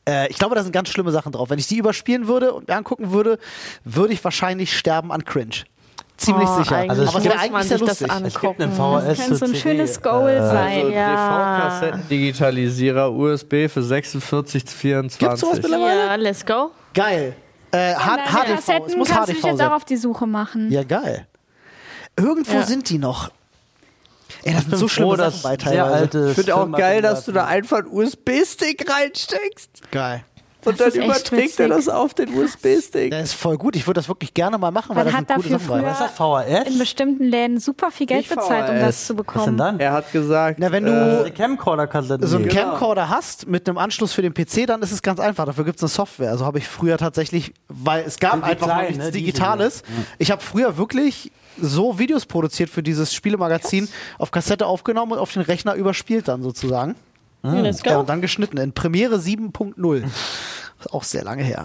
[0.08, 1.50] Äh, ich glaube, da sind ganz schlimme Sachen drauf.
[1.50, 3.38] Wenn ich die überspielen würde und mir angucken würde,
[3.84, 5.64] würde ich wahrscheinlich sterben an Cringe.
[6.16, 6.76] Ziemlich Oh, sicher.
[6.88, 8.26] Also es Aber es wäre eigentlich sehr sich das lustig.
[8.26, 8.72] Es gibt einen.
[8.72, 9.04] VHS.
[9.06, 10.78] Das könnte so ein schönes Goal äh, sein.
[10.78, 11.80] Also Ja.
[11.80, 15.18] DV-Kassetten-Digitalisierer, USB für 46 zu 24.
[15.18, 16.06] Gibt's sowas mittlerweile?
[16.06, 16.70] Ja, let's go.
[16.94, 17.34] Geil.
[17.72, 17.98] Äh, HDV.
[17.98, 19.72] Es Kassetten muss kannst du dich HDV jetzt auch sein.
[19.72, 20.70] auf die Suche machen.
[20.70, 21.26] Ja, geil.
[22.16, 22.62] Irgendwo Ja.
[22.62, 23.30] sind die noch.
[24.44, 25.92] Ey, das sind so schlimme Sachen dass bei teilweise.
[25.94, 30.24] alte Ich finde auch geil, dass du da einfach einen USB-Stick reinsteckst Geil.
[30.64, 33.10] Und Das dann überträgt er das auf den USB-Stick.
[33.10, 33.76] Der ist voll gut.
[33.76, 36.00] Ich würde das wirklich gerne mal machen, weil Man das hat dafür früher- Was ist
[36.00, 36.72] das VHS?
[36.72, 39.56] In bestimmten Läden super viel Geld Nicht bezahlt, um das zu Was denn bekommen.
[39.56, 39.80] dann?
[39.80, 42.26] Er hat gesagt, Na, wenn du Äh, Camcorder-Kassetten.
[42.26, 42.70] so einen Genau.
[42.70, 45.44] Camcorder hast mit einem Anschluss für den PC, dann ist es ganz einfach.
[45.46, 46.30] Dafür gibt es eine Software.
[46.30, 49.10] Also habe ich früher tatsächlich, weil es gab die einfach noch klein, nichts ne?
[49.12, 49.82] Die Digitales.
[49.86, 50.04] ja.
[50.18, 53.88] Ich habe früher wirklich so Videos produziert für dieses Spielemagazin,
[54.18, 56.94] auf Kassette aufgenommen und auf den Rechner überspielt dann sozusagen.
[57.42, 60.04] Ja, let's Ja, und dann geschnitten in Premiere 7.0.
[60.04, 61.64] ist auch sehr lange her.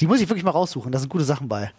[0.00, 0.92] Die muss ich wirklich mal raussuchen.
[0.92, 1.72] Da sind gute Sachen bei.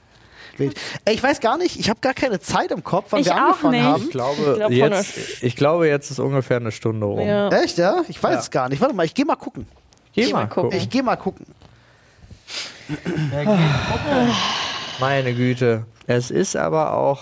[1.10, 3.74] Ich weiß gar nicht, ich habe gar keine Zeit im Kopf, wann Ich wir angefangen
[3.74, 3.84] nicht.
[3.84, 4.03] haben.
[4.03, 7.20] ich glaube, Ich glaub, jetzt, ich glaube, jetzt ist ungefähr eine Stunde rum.
[7.20, 7.49] Ja.
[7.49, 8.03] Echt, ja?
[8.08, 8.39] Ich weiß Ja.
[8.39, 8.80] es gar nicht.
[8.82, 9.68] Warte mal, ich gehe mal gucken.
[10.14, 10.64] Geh Geh mal mal gucken.
[10.70, 10.78] gucken.
[10.80, 11.45] Ich gehe mal gucken.
[14.99, 15.86] Meine Güte.
[16.08, 17.22] Es ist aber auch.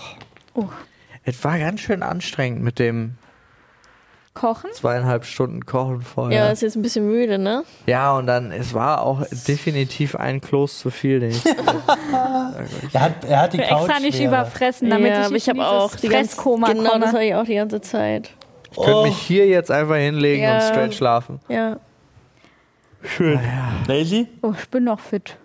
[0.54, 0.68] Oh.
[1.24, 3.16] Es war ganz schön anstrengend mit dem
[4.34, 4.68] Kochen?
[4.72, 6.46] zweieinhalb Stunden Kochen vorher.
[6.46, 7.62] Ja, ist jetzt ein bisschen müde, ne?
[7.86, 11.44] Ja, und dann, es war auch definitiv ein Kloß zu viel, den ich.
[12.92, 14.28] Er hat, er hat die Ich Couch extra nicht schwerer.
[14.28, 17.06] überfressen, damit ja, ich nicht ich habe auch die ganze Fresskoma Genau, das komme.
[17.12, 18.30] habe ich auch die ganze Zeit.
[18.70, 20.56] Ich könnte mich hier jetzt einfach hinlegen Ja.
[20.56, 21.40] und straight schlafen.
[21.48, 21.76] Ja.
[23.02, 23.38] Schön.
[23.86, 24.28] Lazy?
[24.42, 25.36] Oh, ich bin noch fit.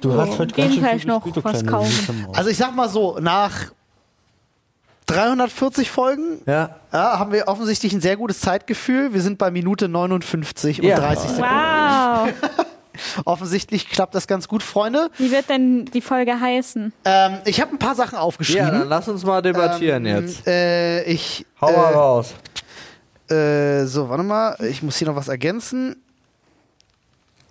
[0.00, 2.26] Du hast heute Gehen ganz schön viel noch was kaufen.
[2.34, 3.72] Also ich sag mal so, nach
[5.06, 6.76] 340 Folgen Ja.
[6.92, 9.14] ja, haben wir offensichtlich ein sehr gutes Zeitgefühl.
[9.14, 10.96] Wir sind bei Minute 59 und Ja.
[10.96, 11.42] 30 Sekunden.
[11.50, 12.28] Wow.
[13.24, 15.10] Offensichtlich klappt das ganz gut, Freunde.
[15.18, 16.92] Wie wird denn die Folge heißen?
[17.04, 18.66] Ähm, ich habe ein paar Sachen Ja, aufgeschrieben.
[18.70, 20.46] dann lass uns mal debattieren ähm, jetzt.
[20.46, 22.34] Äh, ich, Hau mal äh, raus.
[23.28, 24.56] Äh, so, warte mal.
[24.68, 25.96] Ich muss hier noch was ergänzen.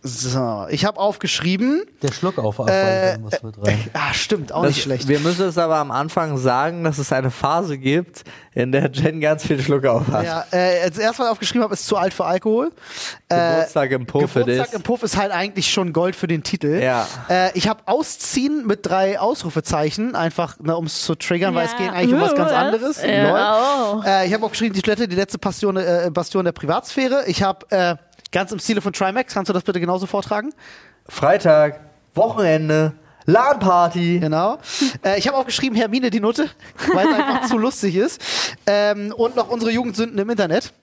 [0.08, 1.82] So, ich habe aufgeschrieben.
[2.04, 3.90] Der Schluck auf Äh, muss mit rein.
[3.94, 5.08] Ah, stimmt, auch Das, nicht schlecht.
[5.08, 9.20] Wir müssen es aber am Anfang sagen, dass es eine Phase gibt, in der Jen
[9.20, 10.24] ganz viel Schluck auf hat.
[10.24, 12.72] Ja, äh, als erstes, was ich aufgeschrieben habe, ist zu alt für Alkohol.
[13.30, 14.74] Äh, Geburtstag im Puff Geburtstag ist.
[14.76, 16.80] im Puff ist halt eigentlich schon Gold für den Titel.
[16.84, 17.08] Ja.
[17.28, 21.72] Äh, ich habe Ausziehen mit drei Ausrufezeichen, einfach ne, um es zu triggern, weil es
[21.72, 21.78] Ja.
[21.80, 22.58] geht eigentlich um was ganz Was?
[22.58, 23.02] anderes.
[23.04, 23.58] Ja,
[23.96, 24.04] oh.
[24.06, 27.24] Äh, ich habe auch geschrieben, die Toilette, die letzte Bastion, äh, Bastion der Privatsphäre.
[27.26, 27.96] Ich habe äh,
[28.36, 30.54] ganz im Stile von Trimax, kannst du das bitte genauso vortragen?
[31.08, 31.80] Freitag,
[32.16, 32.92] Wochenende,
[33.26, 34.20] LAN-Party.
[34.20, 34.58] Genau.
[35.04, 36.50] Äh, ich habe auch geschrieben, Hermine die Nutte,
[36.94, 38.22] weil es einfach zu lustig ist.
[38.68, 40.74] Ähm, und noch unsere Jugendsünden im Internet.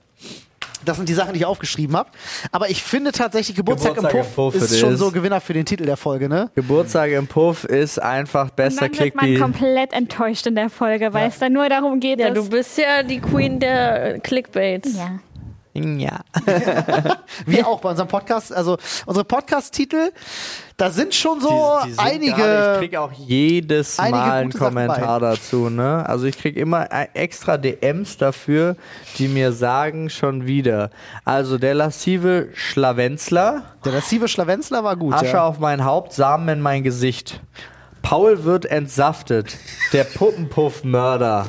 [0.84, 2.08] Das sind die Sachen, die ich aufgeschrieben habe.
[2.50, 5.52] Aber ich finde tatsächlich, Geburtstag, Geburtstag im im Puff, Puff, ist schon so Gewinner für
[5.52, 6.50] den Titel der Folge, ne?
[6.54, 11.12] Geburtstag im Puff ist einfach Und bester dann wird man komplett enttäuscht in der Folge,
[11.12, 12.44] weil es dann nur darum geht, Ja, dass...
[12.44, 14.96] du bist ja die Queen der Clickbaits.
[14.96, 15.20] ja.
[15.74, 16.20] Ja.
[17.46, 18.52] Wie auch bei unserem Podcast.
[18.52, 20.10] Also unsere Podcast-Titel,
[20.76, 22.32] da sind schon so Die- die sind einige.
[22.34, 25.70] Gerade, ich krieg auch jedes Mal einen Kommentar dazu.
[25.70, 26.04] Ne?
[26.06, 28.76] Also ich krieg immer äh, extra DMs dafür,
[29.18, 30.90] die mir sagen schon wieder.
[31.24, 35.14] Also der lassive Schlawenzler, der massive Schlawenzler war gut.
[35.14, 35.44] Asche Ja.
[35.46, 37.40] auf mein Haupt, Samen in mein Gesicht.
[38.02, 39.56] Paul wird entsaftet.
[39.92, 41.46] Der Puppenpuff-Mörder.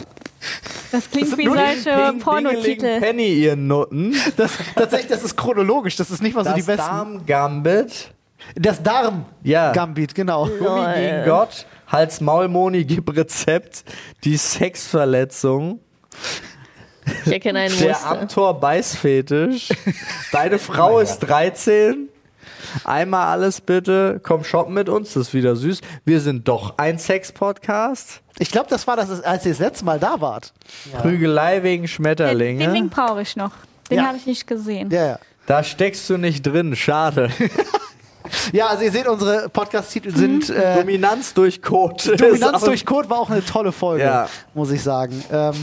[0.92, 3.00] Das klingt wie nur die solche Pornotitel.
[3.00, 4.16] Penny, ihr Nutten.
[4.38, 6.86] Das, tatsächlich, das ist chronologisch, das ist nicht mal so die Das besten.
[6.92, 8.12] Darm-Gambit.
[8.56, 9.72] das Darm Ja.
[9.72, 10.46] Gambit, genau.
[10.48, 11.66] Gummi gegen Gott.
[11.88, 13.84] Hals-Maul-Moni gib Rezept.
[14.24, 15.80] Die Sexverletzung.
[17.26, 18.10] Ich erkenne ein Der Muster.
[18.22, 19.70] Amtor Beißfetisch.
[20.32, 22.10] Deine Frau ist 13.
[22.84, 25.82] Einmal alles bitte, komm shoppen mit uns, das ist wieder süß.
[26.06, 28.22] Wir sind doch ein Sex-Podcast.
[28.40, 30.54] Ich glaube, das war das, als ihr das letzte Mal da wart.
[31.02, 32.60] Prügelei wegen Den, Schmetterlinge.
[32.66, 33.52] den Link brauche ich noch.
[33.90, 34.06] Den Ja.
[34.06, 34.90] habe ich nicht gesehen.
[34.92, 35.20] Ja, ja.
[35.46, 37.30] Da steckst du nicht drin, schade.
[38.52, 42.16] Ja, also ihr seht, unsere Podcast-Titel sind äh, Dominanz durch Code.
[42.18, 44.28] Dominanz durch Code war auch eine tolle Folge, Ja.
[44.54, 45.24] muss ich sagen.
[45.32, 45.54] Ähm.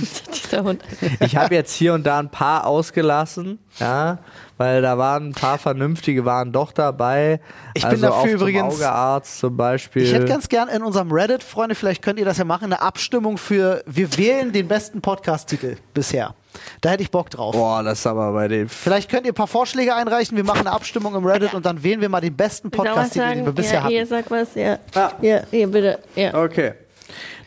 [1.21, 4.19] Ich habe jetzt hier und da ein paar ausgelassen, ja,
[4.57, 7.41] weil da waren ein paar vernünftige waren doch dabei.
[7.75, 10.03] Ich bin also dafür auf zum übrigens- Augearzt zum Beispiel.
[10.03, 12.83] ich hätte ganz gern in unserem Reddit, Freunde, vielleicht könnt ihr das ja machen, eine
[12.83, 16.35] Abstimmung für wir wählen den besten Podcast-Titel bisher.
[16.81, 17.55] Da hätte ich Bock drauf.
[17.55, 18.69] Boah, das ist aber bei den.
[18.69, 21.83] Vielleicht könnt ihr ein paar Vorschläge einreichen, wir machen eine Abstimmung im Reddit und dann
[21.83, 24.09] wählen wir mal den besten Podcast-Titel, den wir bisher Ja, hier, hatten.
[24.11, 24.55] sag was.
[24.55, 24.79] Ja.
[24.95, 25.11] Ah.
[25.21, 25.99] Ja, hier, bitte.
[26.17, 26.35] Ja.
[26.35, 26.73] Okay.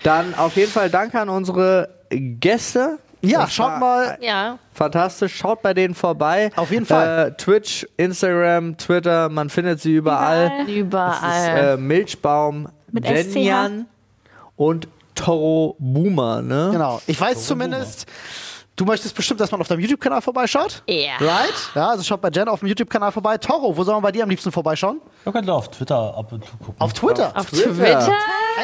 [0.04, 2.98] Dann auf jeden Fall danke an unsere Gäste.
[3.22, 4.60] Ja, Das schaut mal, Ja.
[4.74, 6.52] Fantastisch, schaut bei denen vorbei.
[6.58, 7.30] Auf jeden Fall.
[7.30, 10.52] Äh, Twitch, Instagram, Twitter, man findet sie überall.
[10.68, 11.16] Überall.
[11.22, 13.86] Das ist äh, Milchbaum, Mit Jenjan
[14.58, 16.70] und Toro Boomer, ne?
[16.74, 17.02] genau.
[17.08, 18.08] Ich weiß zumindest,
[18.76, 20.84] du möchtest bestimmt, dass man auf deinem YouTube-Kanal vorbeischaut.
[20.88, 21.18] Ja.
[21.20, 21.54] Right?
[21.76, 23.38] Ja, also schaut bei Jen auf dem YouTube-Kanal vorbei.
[23.38, 25.02] Toro, wo soll man bei dir am liebsten vorbeischauen?
[25.26, 26.76] Da könnt ihr auf Twitter ab und zu gucken.
[26.80, 27.32] Auf Twitter.
[27.36, 28.10] Auf Twitter.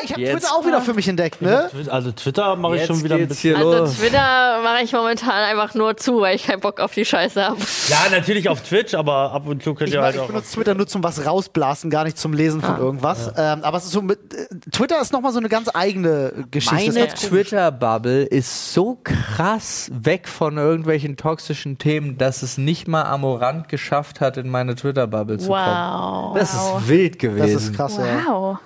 [0.03, 1.69] Ich habe Twitter auch wieder für mich entdeckt, ne?
[1.89, 3.55] Also Twitter mache ich schon wieder ein bisschen.
[3.55, 3.97] Also los.
[3.97, 7.57] Twitter mache ich momentan einfach nur zu, weil ich keinen Bock auf die Scheiße habe.
[7.87, 10.27] Ja, natürlich auf Twitch, aber ab und zu könnt Ich, ihr halt ich auch.
[10.27, 13.31] benutze Twitter nur zum was rausblasen, gar nicht zum Lesen von irgendwas.
[13.35, 16.93] Ähm, aber es ist so mit, äh, Twitter ist nochmal so eine ganz eigene Geschichte.
[16.93, 17.07] Meine.
[17.07, 24.21] Twitter-Bubble ist so krass weg von irgendwelchen toxischen Themen, dass es nicht mal Amorant geschafft
[24.21, 25.59] hat, in meine Twitter-Bubble zu kommen.
[25.65, 26.37] Wow.
[26.37, 27.53] Das ist wild gewesen.
[27.53, 28.25] Das ist krass, ja.
[28.27, 28.57] Wow.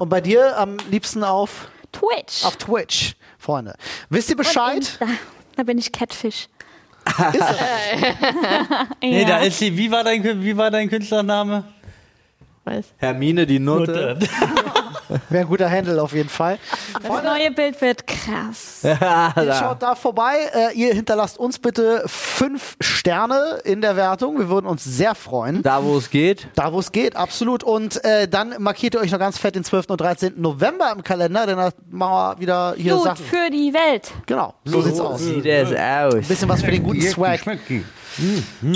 [0.00, 2.44] Und bei dir am liebsten auf, Twitch.
[2.44, 3.74] auf Twitch, Freunde.
[4.10, 4.96] Wisst ihr Bescheid?
[5.00, 5.06] Da,
[5.56, 6.48] da bin ich Catfish.
[7.06, 7.56] Ist das?
[9.02, 9.28] Nee, Ja.
[9.28, 9.76] da ist sie.
[9.76, 11.64] Wie war dein, wie war dein Künstlername?
[12.64, 12.86] Was?
[12.96, 14.18] Hermine die Nutte.
[15.28, 16.58] Wäre ein guter Handle auf jeden Fall.
[16.92, 18.80] Das neue Bild wird krass.
[18.84, 20.34] Ihr schaut da vorbei.
[20.54, 24.38] Äh, ihr hinterlasst uns bitte fünf Sterne in der Wertung.
[24.38, 25.62] Wir würden uns sehr freuen.
[25.62, 26.48] Da, wo es geht.
[26.54, 27.62] Da, wo es geht, absolut.
[27.62, 29.90] Und äh, dann markiert ihr euch noch ganz fett den 12.
[29.90, 30.34] und 13.
[30.36, 33.24] November im Kalender, denn da machen wir wieder hier Gut Sachen.
[33.24, 34.10] für die Welt.
[34.26, 35.20] Genau, so sieht's aus.
[35.20, 36.28] Sieht es aus.
[36.28, 37.40] Bisschen was für den guten Swag.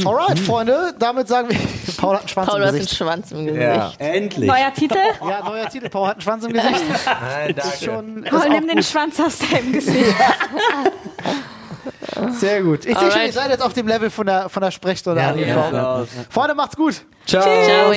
[0.05, 1.57] Alright, Freunde, damit sagen wir,
[1.97, 2.97] Paul hat einen Schwanz Paul, im du hast einen Gesicht.
[2.97, 3.63] Schwanz im Gesicht.
[3.63, 3.93] Ja.
[3.99, 4.49] Endlich.
[4.49, 4.99] Neuer Titel.
[5.21, 6.75] Ja, neuer Titel, Paul hat einen Schwanz im Gesicht.
[7.07, 7.85] Nein, Ist danke.
[7.85, 8.85] schon ist Paul, nimm den gut.
[8.85, 10.15] Schwanz aus deinem Gesicht.
[12.33, 12.85] Sehr gut.
[12.85, 15.75] Ich sehe schon, ihr seid jetzt auf dem Level von der, von der Sprechstunde angekommen.
[15.75, 16.05] Ja.
[16.31, 17.03] Freunde, macht's gut.
[17.27, 17.43] Ciao.
[17.43, 17.93] Ciao.